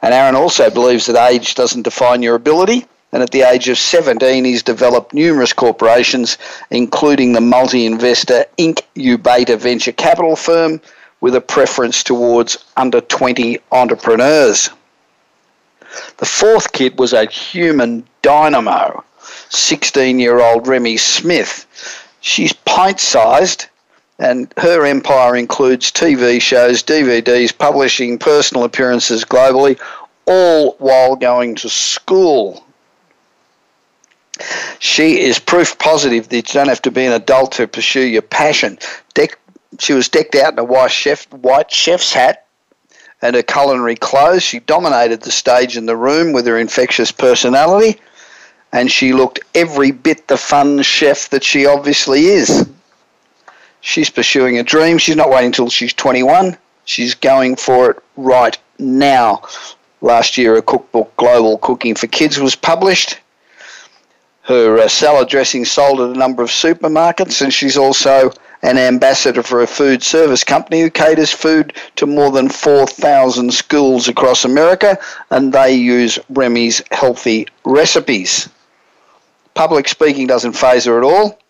[0.02, 2.86] And Aaron also believes that age doesn't define your ability.
[3.16, 6.36] And at the age of 17, he's developed numerous corporations,
[6.70, 8.82] including the multi investor Inc.
[8.94, 10.82] Incubator venture capital firm,
[11.22, 14.68] with a preference towards under 20 entrepreneurs.
[16.18, 19.02] The fourth kid was a human dynamo,
[19.48, 21.64] 16 year old Remmi Smith.
[22.20, 23.64] She's pint sized
[24.18, 29.80] and her empire includes TV shows, DVDs, publishing, personal appearances globally,
[30.26, 32.65] all while going to school.
[34.78, 38.22] She is proof positive that you don't have to be an adult to pursue your
[38.22, 38.78] passion.
[39.14, 39.38] Deck,
[39.78, 42.46] she was decked out in a white, chef, white chef's hat
[43.22, 44.42] and her culinary clothes.
[44.42, 48.00] She dominated the stage and the room with her infectious personality,
[48.72, 52.68] and she looked every bit the fun chef that she obviously is.
[53.80, 54.98] She's pursuing a dream.
[54.98, 56.56] She's not waiting until she's 21.
[56.84, 59.42] She's going for it right now.
[60.00, 63.18] Last year, a cookbook, Global Cooking for Kids, was published.
[64.46, 68.30] Her uh, salad dressing sold at a number of supermarkets, and she's also
[68.62, 74.06] an ambassador for a food service company who caters food to more than 4,000 schools
[74.06, 74.98] across America,
[75.30, 78.48] and they use Remmi's healthy recipes.
[79.54, 81.40] Public speaking doesn't phase her at all.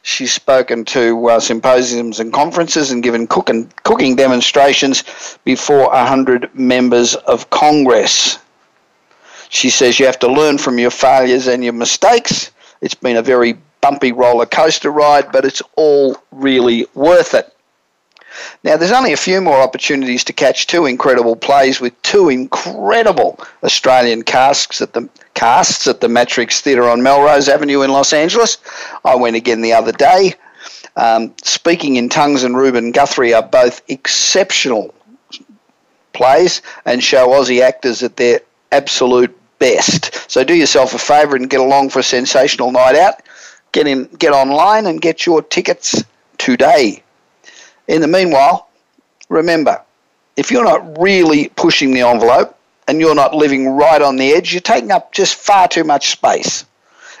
[0.00, 5.04] She's spoken to uh, symposiums and conferences and given cooking, cooking demonstrations
[5.44, 8.38] before 100 members of Congress.
[9.48, 12.50] She says you have to learn from your failures and your mistakes.
[12.80, 17.52] It's been a very bumpy roller coaster ride, but it's all really worth it.
[18.64, 23.40] Now, there's only a few more opportunities to catch two incredible plays with two incredible
[23.62, 28.58] Australian casts at the casts at the Matrix Theatre on Melrose Avenue in Los Angeles.
[29.04, 30.34] I went again the other day.
[30.96, 34.94] Um, Speaking in Tongues and Ruben Guthrie are both exceptional
[36.12, 38.40] plays and show Aussie actors at their
[38.72, 40.30] absolute best.
[40.30, 43.22] So do yourself a favour and get along for a sensational night out.
[43.72, 46.02] Get in, get online and get your tickets
[46.38, 47.02] today.
[47.88, 48.68] In the meanwhile,
[49.28, 49.80] remember,
[50.36, 52.58] if you're not really pushing the envelope
[52.88, 56.10] and you're not living right on the edge, you're taking up just far too much
[56.10, 56.64] space.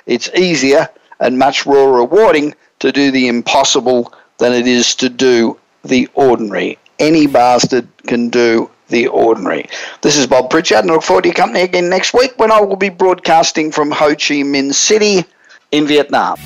[0.06, 0.88] It's easier
[1.20, 6.78] and much more rewarding to do the impossible than it is to do the ordinary.
[6.98, 9.68] Any bastard can do the ordinary.
[10.02, 12.50] This is Bob Pritchard, and I look forward to your company again next week when
[12.50, 15.24] I will be broadcasting from Ho Chi Minh City
[15.72, 16.36] in Vietnam.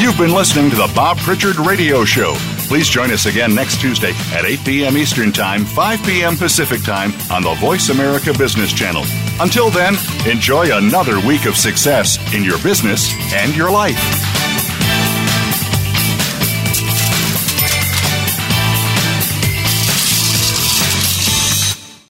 [0.00, 2.34] You've been listening to the Bob Pritchard Radio Show.
[2.68, 4.96] Please join us again next Tuesday at 8 p.m.
[4.96, 6.36] Eastern Time, 5 p.m.
[6.36, 9.04] Pacific Time on the Voice America Business Channel.
[9.40, 13.98] Until then, enjoy another week of success in your business and your life.